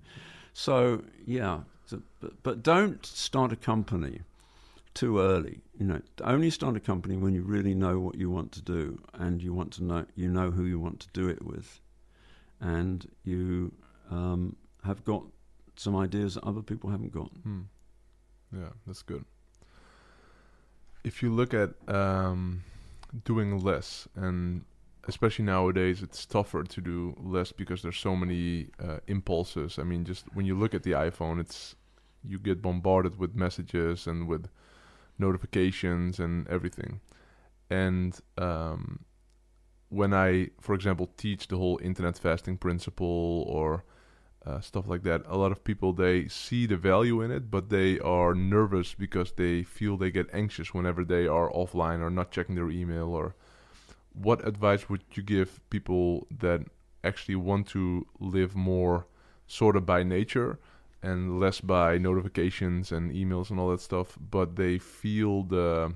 [0.53, 4.21] So yeah, so, but, but don't start a company
[4.93, 5.61] too early.
[5.79, 8.99] You know, only start a company when you really know what you want to do
[9.13, 11.79] and you want to know you know who you want to do it with,
[12.59, 13.71] and you
[14.11, 15.23] um, have got
[15.75, 17.31] some ideas that other people haven't got.
[17.43, 17.61] Hmm.
[18.51, 19.23] Yeah, that's good.
[21.03, 22.63] If you look at um,
[23.23, 24.63] doing less, and
[25.07, 29.79] especially nowadays, it's tougher to do less because there's so many uh, impulses.
[29.79, 31.75] I mean, just when you look at the iPhone, it's
[32.23, 34.49] you get bombarded with messages and with
[35.17, 36.99] notifications and everything.
[37.69, 39.05] And um,
[39.89, 43.83] when I, for example, teach the whole internet fasting principle or
[44.45, 45.21] uh, stuff like that.
[45.27, 49.33] A lot of people they see the value in it, but they are nervous because
[49.33, 53.09] they feel they get anxious whenever they are offline or not checking their email.
[53.13, 53.35] Or
[54.13, 56.61] what advice would you give people that
[57.03, 59.07] actually want to live more
[59.47, 60.59] sort of by nature
[61.01, 65.93] and less by notifications and emails and all that stuff, but they feel the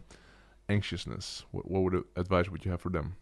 [0.70, 1.44] anxiousness?
[1.52, 3.16] What, what would advice would you have for them?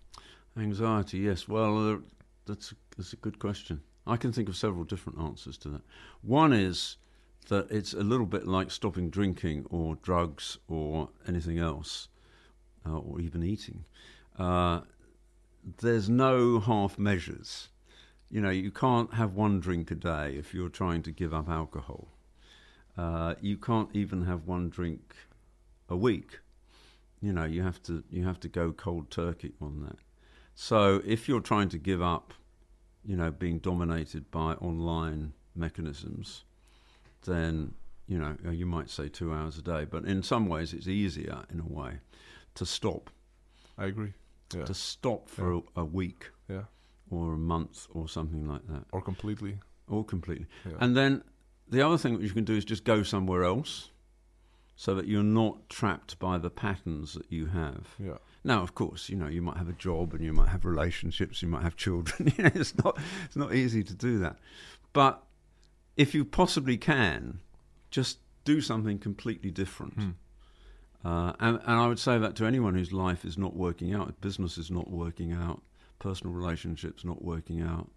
[0.57, 1.47] Anxiety, yes.
[1.47, 1.97] Well, uh,
[2.45, 3.82] that's that's a good question.
[4.06, 5.82] I can think of several different answers to that.
[6.22, 6.97] One is
[7.47, 12.08] that it's a little bit like stopping drinking or drugs or anything else,
[12.86, 13.86] uh, or even eating.
[14.38, 14.82] Uh,
[15.80, 17.70] there's no half measures.
[18.30, 21.49] You know, you can't have one drink a day if you're trying to give up
[21.49, 22.08] alcohol.
[22.97, 25.16] Uh, you can't even have one drink
[25.89, 26.39] a week.
[27.22, 29.97] You know, you have to you have to go cold turkey on that.
[30.56, 32.34] So if you're trying to give up,
[33.06, 36.43] you know, being dominated by online mechanisms,
[37.26, 37.74] then
[38.08, 39.86] you know uh, you might say two hours a day.
[39.86, 41.93] But in some ways, it's easier in a way
[42.56, 43.10] to stop
[43.78, 44.14] I agree.
[44.54, 44.66] Yeah.
[44.66, 46.64] to stop for a, a week yeah.
[47.10, 49.58] or a month or something like that, Or completely.
[49.88, 50.47] or completely.
[50.66, 50.76] Yeah.
[50.82, 51.24] And then
[51.70, 53.89] the other thing that you can do is just go somewhere else,
[54.76, 57.88] so that you're not trapped by the patterns that you have.
[57.97, 58.18] yeah.
[58.44, 61.42] Now, of course, you know you might have a job and you might have relationships,
[61.42, 62.34] you might have children.
[62.38, 64.38] you know, it's not it's not easy to do that,
[64.94, 65.24] but
[65.98, 67.39] if you possibly can,
[67.92, 69.94] just do something completely different.
[69.94, 70.10] Hmm.
[71.04, 74.22] Uh, and, and I would say that to anyone whose life is not working out,
[74.22, 75.62] business is not working out,
[76.00, 77.89] personal relationships not working out,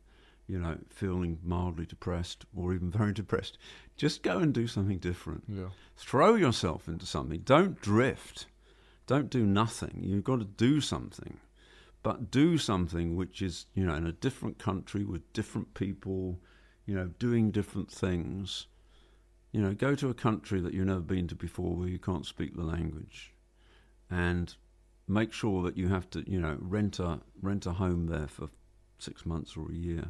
[0.47, 3.59] you know, feeling mildly depressed or even very depressed,
[3.97, 5.45] just go and do something different.
[5.49, 5.69] Yeah.
[5.97, 7.41] Throw yourself into something.
[7.41, 8.47] Don't drift.
[9.07, 10.01] Don't do nothing.
[10.03, 11.39] You've got to do something.
[12.03, 16.39] But do something which is, you know, in a different country with different people,
[16.85, 18.67] you know, doing different things.
[19.53, 22.27] You know, go to a country that you've never been to before where you can't
[22.27, 23.33] speak the language.
[24.11, 24.55] And
[25.09, 28.51] make sure that you have to, you know, rent a rent a home there for
[28.99, 30.09] six months or a year.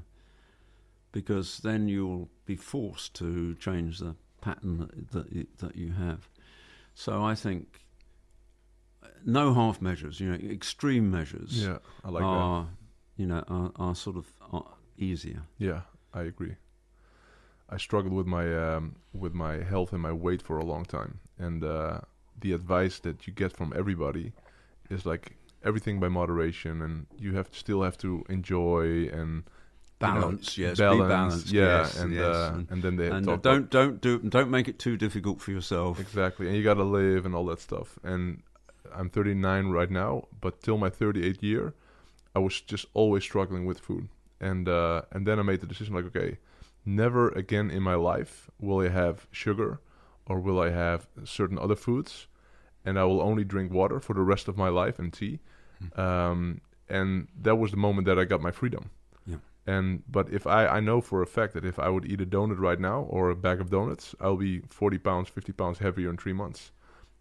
[1.12, 6.28] Because then you'll be forced to change the pattern that that you, that you have.
[6.94, 7.83] So I think
[9.24, 11.78] no half measures, you know, extreme measures Yeah.
[12.04, 12.26] I like that.
[12.26, 12.66] are,
[13.16, 14.64] you know, are, are sort of are
[14.98, 15.42] easier.
[15.58, 16.56] Yeah, I agree.
[17.68, 21.20] I struggled with my um, with my health and my weight for a long time,
[21.38, 22.00] and uh,
[22.38, 24.32] the advice that you get from everybody
[24.90, 29.44] is like everything by moderation, and you have still have to enjoy and
[30.00, 32.96] you know, Balance, yes, balance, be balanced, yeah, yes, and yes, uh, and, and then
[32.96, 35.98] they and, don't don't do don't make it too difficult for yourself.
[35.98, 37.98] Exactly, and you gotta live and all that stuff.
[38.02, 38.42] And
[38.94, 41.74] I'm 39 right now, but till my 38th year,
[42.34, 44.08] I was just always struggling with food.
[44.40, 46.38] and uh, and then I made the decision like, okay,
[46.84, 49.80] never again in my life will I have sugar,
[50.26, 52.26] or will I have certain other foods,
[52.84, 55.40] and I will only drink water for the rest of my life and tea.
[55.82, 55.98] Mm.
[55.98, 58.90] Um, and that was the moment that I got my freedom.
[59.26, 59.36] Yeah.
[59.66, 62.26] And but if I I know for a fact that if I would eat a
[62.26, 66.10] donut right now or a bag of donuts, I'll be 40 pounds, 50 pounds heavier
[66.10, 66.72] in three months,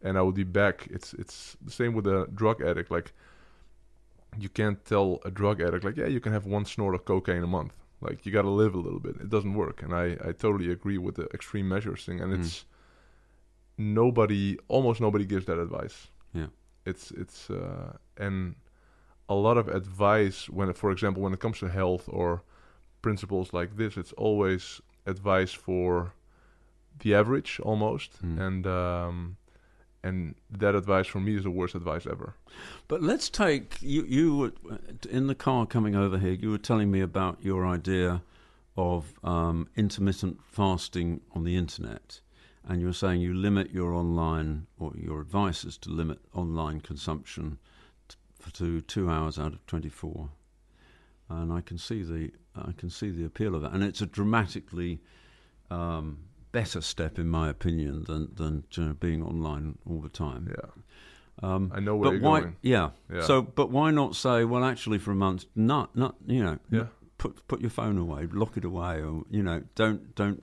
[0.04, 0.88] and I will be back.
[0.92, 2.92] It's it's the same with a drug addict.
[2.92, 3.14] Like
[4.40, 7.44] you can't tell a drug addict like yeah you can have one snort of cocaine
[7.44, 7.74] a month.
[8.02, 9.16] Like you got to live a little bit.
[9.22, 12.20] It doesn't work, and I I totally agree with the extreme measures thing.
[12.22, 12.40] And Mm.
[12.40, 12.66] it's
[13.78, 16.08] nobody, almost nobody gives that advice.
[16.34, 16.48] Yeah.
[16.86, 18.56] It's it's uh, and
[19.30, 22.44] a lot of advice when, for example, when it comes to health or
[23.02, 26.14] principles like this, it's always advice for
[27.00, 28.40] the average almost, Mm.
[28.48, 29.38] and um,
[30.04, 32.36] and that advice for me is the worst advice ever.
[32.88, 34.04] But let's take you.
[34.04, 34.52] You were
[35.10, 36.34] in the car coming over here.
[36.34, 38.22] You were telling me about your idea
[38.76, 42.22] of um, intermittent fasting on the internet,
[42.68, 46.82] and you were saying you limit your online, or your advice is to limit online
[46.82, 47.58] consumption
[48.52, 50.30] to two hours out of twenty-four.
[51.30, 54.06] And I can see the I can see the appeal of that, and it's a
[54.06, 55.00] dramatically
[55.72, 56.20] um,
[56.54, 60.48] better step, in my opinion, than than you know, being online all the time.
[60.50, 60.70] Yeah,
[61.50, 62.40] Um, I know where but you're why?
[62.42, 62.56] going.
[62.62, 62.90] Yeah.
[63.14, 63.24] Yeah.
[63.24, 66.88] So, but why not say, well, actually, for a month, not, not, you know, Yeah.
[67.18, 70.42] put put your phone away, lock it away, or you know, don't don't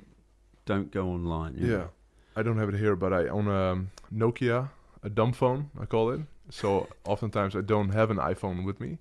[0.66, 1.54] don't go online.
[1.56, 1.66] Yeah.
[1.68, 1.88] know.
[2.36, 4.68] I don't have it here, but I own a Nokia,
[5.02, 6.20] a dumb phone, I call it.
[6.50, 8.98] So oftentimes I don't have an iPhone with me.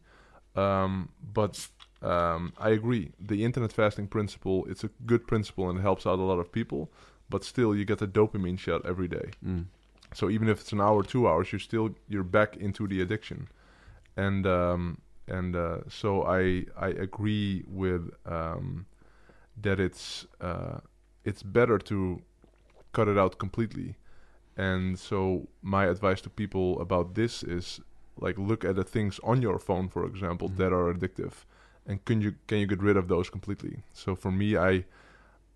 [0.55, 1.69] Um, but
[2.01, 3.11] um, I agree.
[3.19, 6.51] The internet fasting principle, it's a good principle and it helps out a lot of
[6.51, 6.89] people.
[7.29, 9.31] But still, you get a dopamine shot every day.
[9.45, 9.65] Mm.
[10.13, 13.47] So even if it's an hour, two hours, you're still you're back into the addiction,
[14.17, 14.97] and um,
[15.27, 18.87] and uh, so I I agree with um,
[19.61, 20.79] that it's uh,
[21.23, 22.21] it's better to
[22.93, 23.95] cut it out completely,
[24.57, 27.79] and so my advice to people about this is
[28.19, 30.57] like look at the things on your phone, for example, Mhm.
[30.57, 31.45] that are addictive,
[31.89, 33.83] and can you can you get rid of those completely?
[33.93, 34.85] So for me, I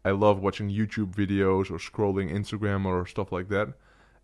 [0.06, 3.70] I love watching YouTube videos or scrolling Instagram or stuff like that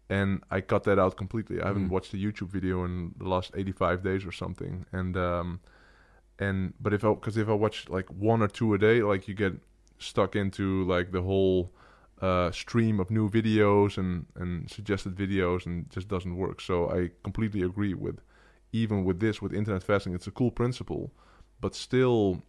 [0.10, 1.62] and I cut that out completely.
[1.62, 1.91] I haven't Mm.
[1.95, 4.86] watched a YouTube video in the last 85 days or something.
[4.91, 5.60] And um,
[6.39, 9.28] and but if I because if I watch like one or two a day, like
[9.28, 9.53] you get
[9.99, 11.72] stuck into like the whole
[12.22, 16.62] uh, stream of new videos and and suggested videos, and just doesn't work.
[16.62, 18.20] So I completely agree with
[18.72, 20.14] even with this with internet fasting.
[20.16, 21.12] It's a cool principle,
[21.62, 22.41] but still,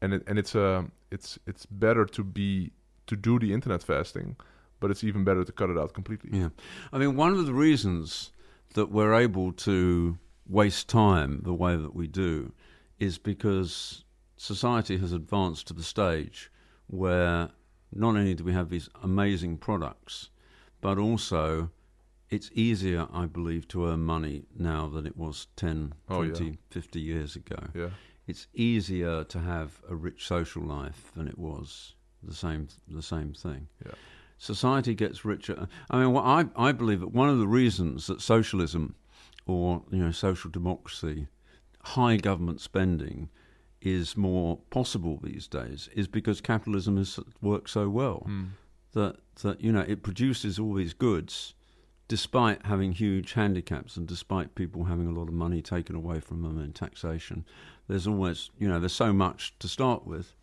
[0.00, 2.72] and it and it's a it's it's better to be
[3.06, 4.36] to do the internet fasting
[4.80, 6.38] but it's even better to cut it out completely.
[6.38, 6.50] Yeah.
[6.92, 8.30] I mean, one of the reasons
[8.74, 12.52] that we're able to waste time the way that we do
[12.98, 14.04] is because
[14.36, 16.50] society has advanced to the stage
[16.86, 17.50] where
[17.92, 20.30] not only do we have these amazing products,
[20.80, 21.70] but also
[22.30, 26.34] it's easier, I believe, to earn money now than it was 10, Oh, yeah.
[26.34, 27.56] 20, 50 years ago.
[27.74, 27.90] Yeah,
[28.28, 33.32] It's easier to have a rich social life than it was the same the same
[33.32, 33.92] thing yeah,
[34.38, 35.68] society gets richer.
[35.90, 38.94] I mean, what I, I believe that one of the reasons that socialism
[39.46, 41.28] or you know social democracy,
[41.82, 43.28] high government spending,
[43.80, 48.48] is more possible these days is because capitalism has worked so well Mm.
[48.92, 51.54] that that you know it produces all these goods
[52.08, 56.42] despite having huge handicaps and despite people having a lot of money taken away from
[56.42, 57.44] them in taxation
[57.88, 60.34] there's always you know there's so much to start with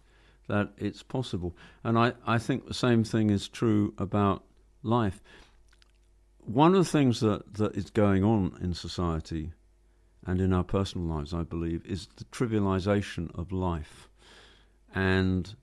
[0.48, 4.44] that it's possible and i i think the same thing is true about
[4.84, 5.22] life
[6.44, 9.52] one of the things that that is going on in society
[10.26, 14.10] and in our personal lives i believe is the trivialization of life
[14.94, 15.56] and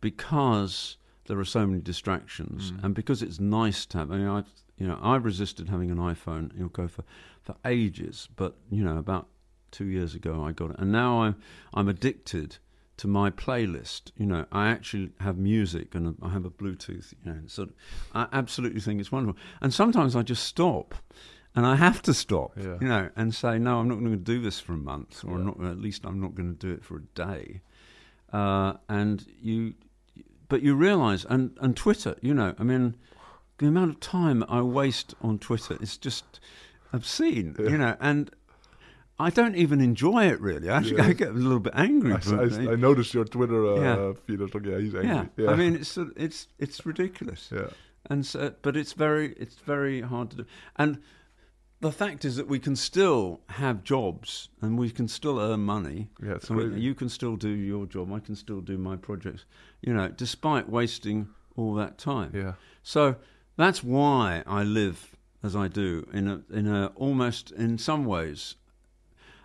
[0.00, 2.84] because there are so many distractions, Mm.
[2.84, 4.10] and because it's nice to have.
[4.10, 4.42] I mean, I,
[4.78, 7.04] you know, I've resisted having an iPhone, Eelco, for
[7.40, 9.28] for ages, but you know, about
[9.70, 11.36] two years ago, I got it, and now I'm
[11.74, 12.58] I'm addicted
[12.98, 14.12] to my playlist.
[14.16, 17.14] You know, I actually have music, and I have a Bluetooth.
[17.24, 17.68] You know, so
[18.14, 19.40] I absolutely think it's wonderful.
[19.60, 20.94] And sometimes I just stop.
[21.56, 22.76] And I have to stop, Yeah.
[22.80, 23.80] you know, and say no.
[23.80, 25.46] I'm not going to do this for a month, or Yeah.
[25.46, 25.60] not.
[25.64, 27.62] At least I'm not going to do it for a day
[28.32, 29.74] uh, and you,
[30.48, 32.94] but you realise, and and Twitter, you know, I mean,
[33.58, 36.38] the amount of time I waste on Twitter is just
[36.92, 37.70] obscene, Yeah.
[37.70, 38.30] you know, and
[39.26, 40.68] I don't even enjoy it really.
[40.70, 41.06] I actually Yeah.
[41.08, 42.12] I get a little bit angry.
[42.12, 44.12] I, I, I noticed your Twitter uh, Yeah.
[44.24, 44.40] feed.
[44.40, 45.08] I was like, yeah, he's angry.
[45.14, 45.24] yeah.
[45.36, 45.96] Yeah, I mean, it's
[46.26, 47.68] it's it's ridiculous, yeah,
[48.10, 50.44] and so, but it's very it's very hard to do,
[50.76, 50.98] and
[51.80, 56.10] the fact is that we can still have jobs and we can still earn money.
[56.22, 56.80] Yeah, it's we- crazy.
[56.86, 58.12] you can still do your job.
[58.12, 59.44] I can still do my projects.
[59.86, 62.30] You know, despite wasting all that time.
[62.34, 62.52] Yeah.
[62.82, 63.16] So
[63.56, 64.98] that's why I live
[65.42, 68.56] as I do in a in a almost in some ways.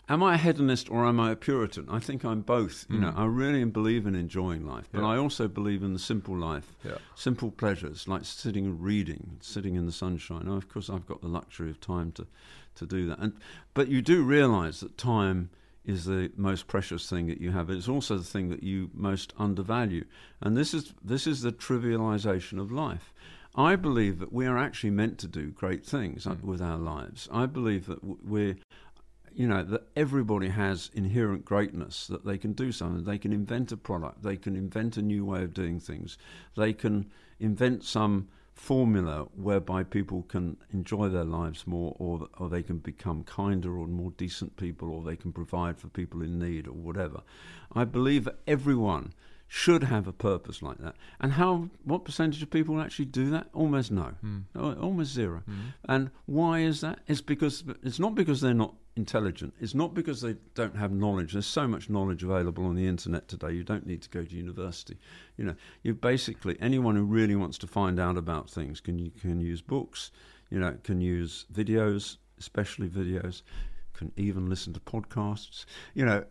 [0.08, 1.88] Am I a hedonist or am I a Puritan?
[1.89, 2.86] I think I'm both.
[2.89, 3.18] You know, Mm.
[3.18, 5.08] I really believe in enjoying life, but Yeah.
[5.08, 6.97] I also believe in the simple life, Yeah.
[7.16, 10.45] simple pleasures like sitting and reading, sitting in the sunshine.
[10.45, 12.28] Now, of course, I've got the luxury of time to
[12.76, 13.32] to do that, and
[13.74, 15.49] but you do realise that time
[15.86, 17.70] is the most precious thing that you have.
[17.70, 20.03] It's also the thing that you most undervalue,
[20.41, 23.14] and this is this is the trivialisation of life.
[23.58, 26.43] I believe that we are actually meant to do great things Mm.
[26.43, 27.30] with our lives.
[27.32, 28.58] I believe that we're
[29.36, 33.04] you know that everybody has inherent greatness that they can do something.
[33.04, 34.24] They can invent a product.
[34.24, 36.18] They can invent a new way of doing things.
[36.56, 42.64] They can invent some formula whereby people can enjoy their lives more or or they
[42.64, 46.66] can become kinder or more decent people or they can provide for people in need
[46.68, 47.22] or whatever.
[47.74, 49.14] I believe that everyone
[49.48, 50.96] should have a purpose like that.
[51.20, 53.48] And how what percentage of people actually do that?
[53.54, 54.14] Almost no.
[54.24, 54.44] Mm.
[54.82, 55.44] Almost zero.
[55.50, 55.74] Mm.
[55.90, 57.00] and why is that?
[57.08, 59.54] It's because it's not because they're not intelligent.
[59.60, 61.34] It's not because they don't have knowledge.
[61.34, 63.52] There's so much knowledge available on the internet today.
[63.52, 64.98] You don't need to go to university.
[65.38, 69.12] You know, you basically anyone who really wants to find out about things can you
[69.12, 70.12] can use books.
[70.50, 73.41] You know, can use videos, especially videos.
[73.93, 75.66] Can even listen to podcasts.
[75.93, 76.24] You know,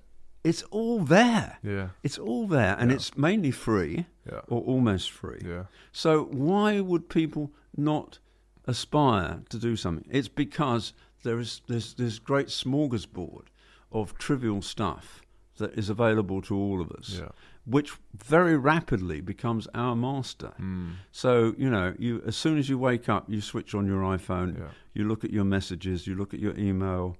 [0.43, 1.59] it's all there.
[1.63, 1.89] Yeah.
[2.03, 2.97] It's all there, and Yeah.
[2.97, 4.41] it's mainly free Yeah.
[4.49, 5.43] or almost free.
[5.45, 5.65] Yeah.
[5.93, 8.19] So why would people not
[8.67, 10.07] aspire to do something?
[10.11, 10.93] It's because
[11.25, 13.47] there is this this great smorgasbord
[13.91, 15.21] of trivial stuff
[15.59, 17.29] that is available to all of us, Yeah.
[17.65, 20.53] which very rapidly becomes our master.
[20.61, 20.95] Mm.
[21.13, 24.59] So you know, you as soon as you wake up, you switch on your iPhone,
[24.59, 24.71] Yeah.
[24.95, 27.17] you look at your messages, you look at your email,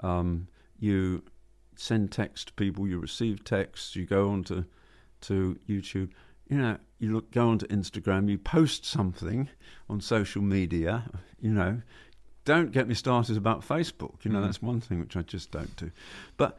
[0.00, 0.48] um,
[0.78, 1.22] you
[1.76, 4.64] send text to people, you receive texts, you go on to,
[5.22, 6.10] to YouTube,
[6.48, 9.48] you know, you look go onto Instagram, you post something
[9.88, 11.82] on social media, you know.
[12.44, 14.24] Don't get me started about Facebook.
[14.24, 14.44] You know, Mhm.
[14.44, 15.90] that's one thing which I just don't do.
[16.36, 16.58] But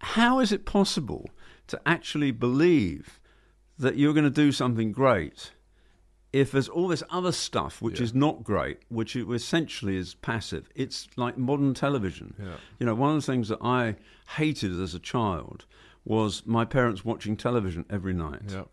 [0.00, 1.28] how is it possible
[1.68, 3.20] to actually believe
[3.78, 5.52] that you're going to do something great
[6.32, 8.04] if there's all this other stuff which Yeah.
[8.04, 10.68] is not great, which essentially is passive?
[10.74, 12.34] It's like modern television.
[12.38, 12.56] Yeah.
[12.78, 13.96] You know, one of the things that I
[14.36, 15.66] hated as a child
[16.04, 18.42] was my parents watching television every night.
[18.50, 18.64] Yeah.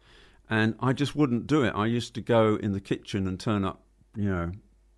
[0.49, 1.71] And I just wouldn't do it.
[1.75, 3.83] I used to go in the kitchen and turn up,
[4.15, 4.51] you know,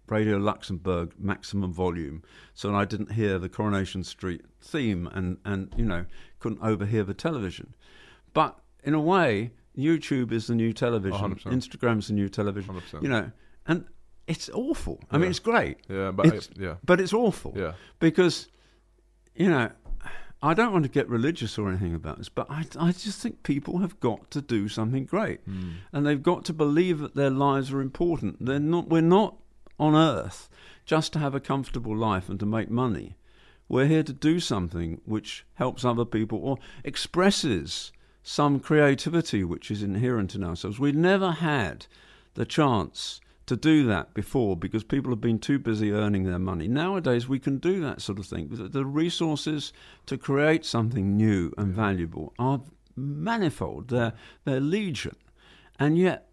[0.10, 5.86] Radio Luxembourg maximum volume so I didn't hear the Coronation Street theme and, and you
[5.86, 6.06] know,
[6.40, 7.74] couldn't overhear the television.
[8.34, 11.36] But in a way, YouTube is the new television.
[11.36, 11.44] 100%.
[11.52, 12.74] Instagram's the new television.
[12.76, 13.02] 100%.
[13.04, 13.32] You know,
[13.68, 13.86] and
[14.28, 15.00] it's awful.
[15.12, 16.12] I mean, it's great, Yeah.
[16.12, 16.76] But It's- yeah.
[16.86, 17.74] but it's awful Yeah.
[18.00, 18.48] because
[19.36, 19.70] you know
[20.42, 23.42] I don't want to get religious or anything about this, but I, I just think
[23.42, 25.74] people have got to do something great, Mm.
[25.92, 28.46] and they've got to believe that their lives are important.
[28.46, 28.88] They're not.
[28.88, 29.38] We're not
[29.80, 30.50] on Earth
[30.86, 33.18] just to have a comfortable life and to make money.
[33.70, 37.92] We're here to do something which helps other people or expresses
[38.24, 40.80] some creativity which is inherent in ourselves.
[40.80, 41.86] We've never had
[42.36, 46.68] the chance to do that before because people have been too busy earning their money.
[46.68, 48.50] Nowadays, we can do that sort of thing.
[48.50, 49.72] The- The resources
[50.06, 52.62] to create something new and valuable are
[52.96, 54.14] manifold, they're,
[54.44, 55.16] they're legion.
[55.80, 56.27] And yet,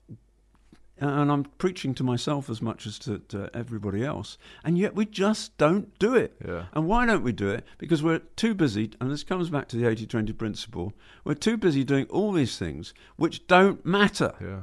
[0.98, 5.06] and I'm preaching to myself as much as to, to everybody else, and yet we
[5.06, 6.36] just don't do it.
[6.44, 6.66] Yeah.
[6.72, 7.64] And why don't we do it?
[7.78, 10.92] Because we're too busy, and this comes back to the 80 20 principle.
[11.24, 14.34] We're too busy doing all these things which don't matter.
[14.40, 14.62] Yeah.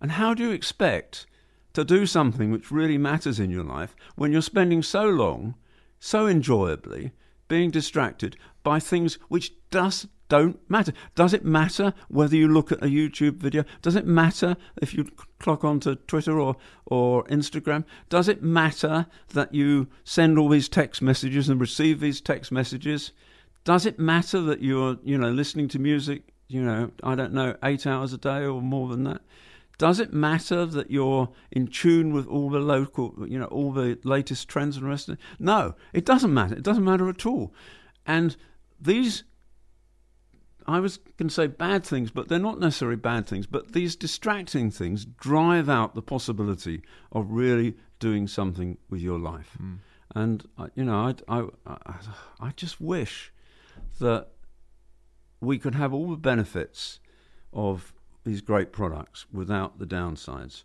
[0.00, 1.26] And how do you expect
[1.74, 5.54] to do something which really matters in your life when you're spending so long,
[5.98, 7.12] so enjoyably,
[7.48, 10.92] being distracted by things which just don't matter?
[11.16, 13.64] Does it matter whether you look at a YouTube video?
[13.82, 15.06] Does it matter if you
[15.40, 16.56] clock onto Twitter or,
[16.86, 17.84] or Instagram?
[18.08, 23.10] Does it matter that you send all these text messages and receive these text messages?
[23.64, 27.56] Does it matter that you're, you know, listening to music, you know, I don't know,
[27.64, 29.22] eight hours a day or more than that?
[29.78, 33.98] Does it matter that you're in tune with all the local, you know, all the
[34.04, 35.20] latest trends and the rest of it?
[35.40, 36.54] No, it doesn't matter.
[36.54, 37.52] It doesn't matter at all.
[38.06, 38.36] And
[38.80, 39.24] these,
[40.66, 43.46] I was going to say bad things, but they're not necessarily bad things.
[43.46, 46.82] But these distracting things drive out the possibility
[47.12, 49.56] of really doing something with your life.
[49.62, 49.78] Mm.
[50.14, 51.94] And you know, I, I,
[52.40, 53.32] I, just wish
[54.00, 54.28] that
[55.40, 56.98] we could have all the benefits
[57.52, 57.92] of
[58.24, 60.64] these great products without the downsides.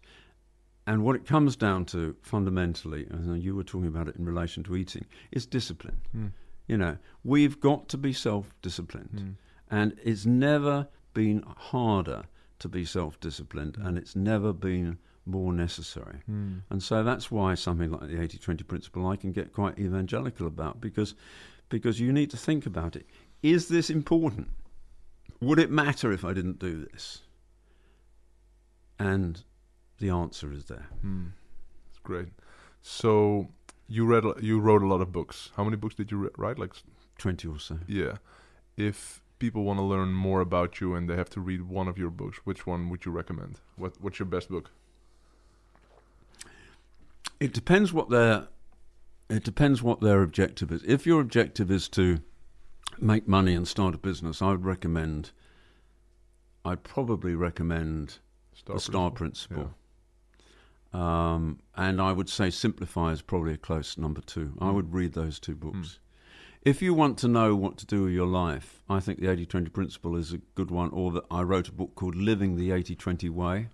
[0.88, 4.64] and what it comes down to fundamentally, and you were talking about it in relation
[4.64, 6.02] to eating, is discipline.
[6.16, 6.32] Mm.
[6.68, 9.36] You know, we've got to be self-disciplined, Mm.
[9.70, 12.24] And it's never been harder
[12.60, 13.86] to be self-disciplined, Mm.
[13.88, 16.20] and it's never been more necessary.
[16.30, 16.62] Mm.
[16.70, 20.80] And so that's why something like the 80-20 principle I can get quite evangelical about
[20.82, 21.16] because
[21.70, 23.08] because you need to think about it.
[23.42, 24.50] Is this important?
[25.42, 27.24] Would it matter if I didn't do this?
[29.00, 29.44] And
[30.00, 30.88] the answer is there.
[31.04, 31.32] Mm.
[31.90, 32.30] It's great.
[32.82, 33.50] So
[33.88, 35.52] you read you wrote a lot of books.
[35.56, 36.60] How many books did you write?
[36.60, 36.74] Like
[37.18, 37.80] 20 or so.
[37.88, 38.18] yeah.
[38.78, 41.98] If people want to learn more about you and they have to read one of
[41.98, 43.60] your books, which one would you recommend?
[43.76, 44.72] What what's your best book?
[47.40, 48.48] It depends what their
[49.30, 50.84] it depends what their objective is.
[50.84, 52.20] If your objective is to
[53.00, 55.32] make money and start a business, I would recommend
[56.64, 58.20] I'd probably recommend
[58.54, 59.74] Star the Star Principle.
[60.94, 64.54] Um, and I would say Simplify is probably a close number two.
[64.60, 64.74] I Mm.
[64.76, 66.00] would read those two books.
[66.66, 69.46] If you want to know what to do with your life, I think the 80
[69.46, 70.90] 20 principle is a good one.
[70.90, 73.68] Or that I wrote a book called Living the 80 20 Way,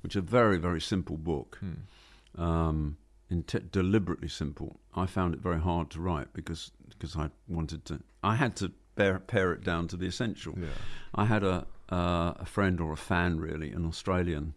[0.00, 2.42] which is a very, very simple book, Hmm.
[2.42, 2.96] um,
[3.30, 4.80] inte- deliberately simple.
[4.94, 8.72] I found it very hard to write because because I wanted to, I had to
[8.96, 10.54] pare, pare it down to the essential.
[10.58, 10.68] Yeah.
[11.14, 14.54] I had a uh, a friend or a fan, really, an Australian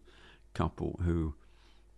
[0.53, 1.33] couple who,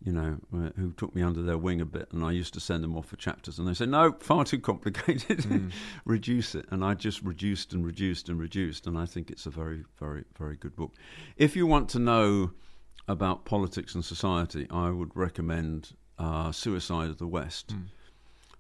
[0.04, 2.60] you know, uh, who took me under their wing a bit, and I used to
[2.60, 5.40] send them off for chapters, and they said, "No, far too complicated.
[5.40, 5.72] Mm.
[6.06, 9.50] Reduce it." And I just reduced and reduced and reduced, and I think it's a
[9.50, 10.94] very, very, very good book.
[11.36, 12.52] If you want to know
[13.08, 17.88] about politics and society, I would recommend uh, "Suicide of the West." Mm.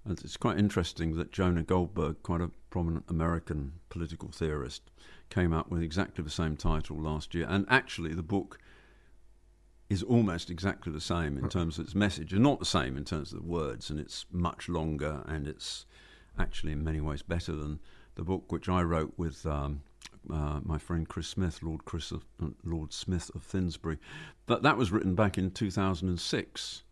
[0.05, 4.89] And it's quite interesting that Jonah Goldberg, quite a prominent American political theorist,
[5.29, 7.45] came out with exactly the same title last year.
[7.47, 8.57] And actually, the book
[9.89, 13.05] is almost exactly the same in terms of its message, and not the same in
[13.05, 13.89] terms of the words.
[13.89, 15.85] And it's much longer, and it's
[16.37, 17.79] actually in many ways better than
[18.15, 19.81] the book which I wrote with um,
[20.31, 23.97] uh, my friend Chris Smith, Lord Chris of, uh, Lord Smith of Finsbury.
[24.45, 26.83] But that was written back in 2006,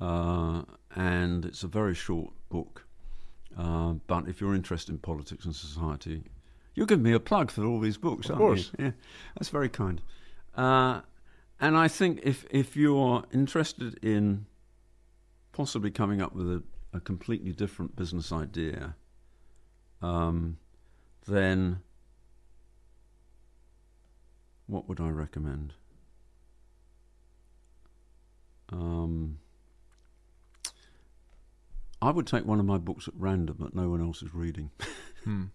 [0.00, 0.62] uh,
[0.94, 2.84] and it's a very short book.
[3.58, 6.22] Uh, but if you're interested in politics and society,
[6.74, 8.70] you're giving me a plug for all these books, Of aren't course.
[8.78, 8.84] you?
[8.86, 8.90] Yeah,
[9.34, 10.00] that's very kind.
[11.62, 14.46] And I think if if you're interested in
[15.52, 18.96] possibly coming up with a, a completely different business idea,
[20.02, 20.58] um,
[21.28, 21.80] then
[24.66, 25.74] what would I recommend?
[28.72, 29.38] Um,
[32.00, 34.70] I would take one of my books at random that no one else is reading.
[35.24, 35.44] Hmm.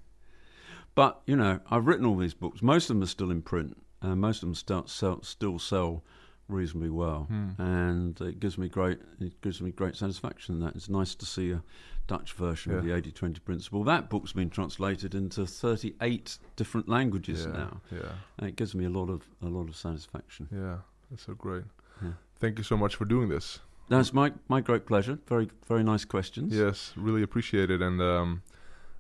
[0.96, 2.64] But you know, I've written all these books.
[2.64, 6.04] Most of them are still in print, and most of them still sell, still sell
[6.48, 7.24] reasonably well.
[7.24, 7.50] Hmm.
[7.62, 10.60] And it gives me great it gives me great satisfaction.
[10.60, 11.62] That it's nice to see a
[12.08, 13.84] Dutch version of the 80-20 principle.
[13.84, 17.52] That book's been translated into thirty-eight different languages yeah.
[17.52, 18.12] now, Yeah.
[18.38, 20.48] and it gives me a lot of a lot of satisfaction.
[20.52, 20.78] Yeah.
[21.10, 21.64] That's so great.
[22.02, 22.12] Yeah.
[22.40, 23.60] Thank you so much for doing this.
[23.90, 25.20] That's my my great pleasure.
[25.28, 26.54] Very very nice questions.
[26.54, 28.42] Yes, really appreciate it, and um,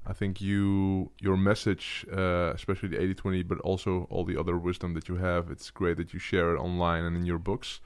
[0.09, 4.93] I think you your message, uh, especially the 80-20, but also all the other wisdom
[4.93, 5.51] that you have.
[5.51, 7.81] It's great that you share it online and in your books.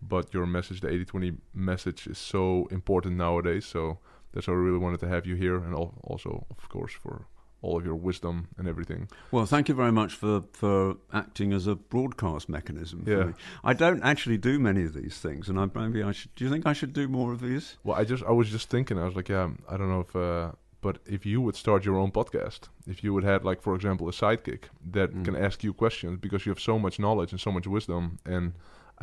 [0.00, 3.64] But your message, the 80-20 message, is so important nowadays.
[3.66, 3.98] So
[4.32, 7.26] that's why I really wanted to have you here, and also, of course, for
[7.62, 9.08] all of your wisdom and everything.
[9.30, 13.04] Well, thank you very much for, for acting as a broadcast mechanism.
[13.04, 13.24] For Yeah.
[13.24, 13.32] me.
[13.64, 16.34] I don't actually do many of these things, and I maybe I should.
[16.36, 17.76] Do you think I should do more of these?
[17.82, 18.98] Well, I just I was just thinking.
[18.98, 20.52] I was like, yeah, I don't know if, uh,
[20.86, 22.60] but if you would start your own podcast,
[22.92, 24.62] if you would have like, for example, a sidekick
[24.96, 25.24] that Mm.
[25.26, 28.02] can ask you questions because you have so much knowledge and so much wisdom,
[28.34, 28.46] and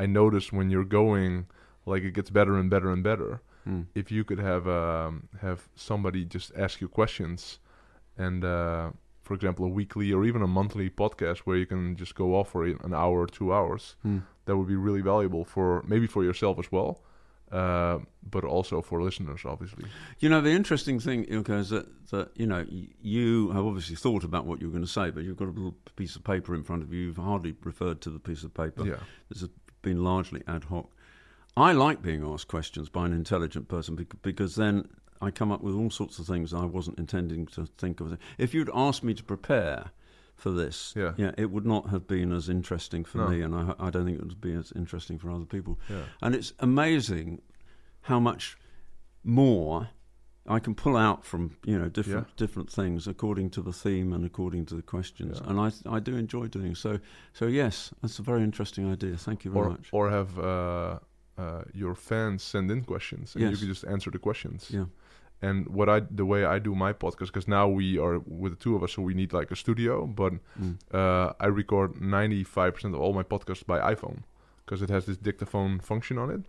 [0.04, 1.34] I notice when you're going,
[1.92, 3.32] like it gets better and better and better.
[3.68, 3.82] Hmm.
[4.02, 5.14] If you could have um,
[5.46, 7.42] have somebody just ask you questions,
[8.18, 8.86] and uh,
[9.26, 12.48] for example, a weekly or even a monthly podcast where you can just go off
[12.54, 14.20] for an hour or two hours, Hmm.
[14.46, 16.92] that would be really valuable for maybe for yourself as well,
[17.54, 19.86] uh, but also for listeners, obviously.
[20.20, 24.24] You know, the interesting thing, Eelco, is that, that you know you have obviously thought
[24.24, 26.56] about what you were going to say, but you've got a little piece of paper
[26.56, 27.02] in front of you.
[27.02, 28.86] You've hardly referred to the piece of paper.
[28.86, 28.96] Yeah,
[29.30, 29.50] This has
[29.84, 30.90] been largely ad hoc.
[31.56, 34.90] I like being asked questions by an intelligent person because then
[35.22, 38.18] I come up with all sorts of things I wasn't intending to think of.
[38.40, 39.92] If you'd asked me to prepare
[40.44, 41.32] for this, Yeah.
[41.38, 43.28] it would not have been as interesting for No.
[43.30, 45.80] me, and I, I don't think it would be as interesting for other people.
[45.90, 47.42] yeah, And it's amazing
[48.02, 48.58] how much
[49.24, 49.88] more
[50.46, 52.34] I can pull out from you know different Yeah.
[52.36, 55.50] different things according to the theme and according to the questions, Yeah.
[55.50, 57.00] and I I do enjoy doing so.
[57.32, 59.16] So yes, that's a very interesting idea.
[59.18, 59.88] Thank you very or much.
[59.94, 61.00] or have uh,
[61.38, 64.70] uh, your fans send in questions, and you can just answer the questions.
[64.70, 64.86] Yeah.
[65.48, 68.64] And what I the way I do my podcast because now we are with the
[68.64, 70.06] two of us, so we need like a studio.
[70.08, 70.76] But Mm.
[70.94, 74.18] uh, I record ninety five percent of all my podcasts by iPhone
[74.66, 76.42] because it has this dictaphone function on it,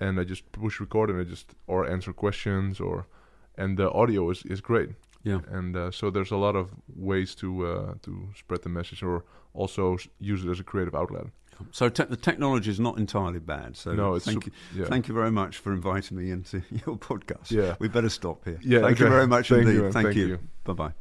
[0.00, 3.06] and I just push record and I just or answer questions or,
[3.58, 4.88] and the audio is is great.
[5.24, 5.40] Yeah.
[5.58, 6.66] And uh, so there's a lot of
[6.96, 9.22] ways to uh, to spread the message or
[9.54, 9.96] also
[10.32, 11.26] use it as a creative outlet.
[11.70, 13.76] So te- the technology is not entirely bad.
[13.76, 14.86] So no, it's thank you, yeah.
[14.86, 17.50] thank you very much for inviting me into your podcast.
[17.50, 17.76] Yeah.
[17.78, 18.58] We better stop here.
[18.62, 19.74] Yeah, Thank you very much Thank indeed.
[19.74, 20.26] you, thank, thank you.
[20.26, 20.38] you.
[20.64, 20.92] Bye bye.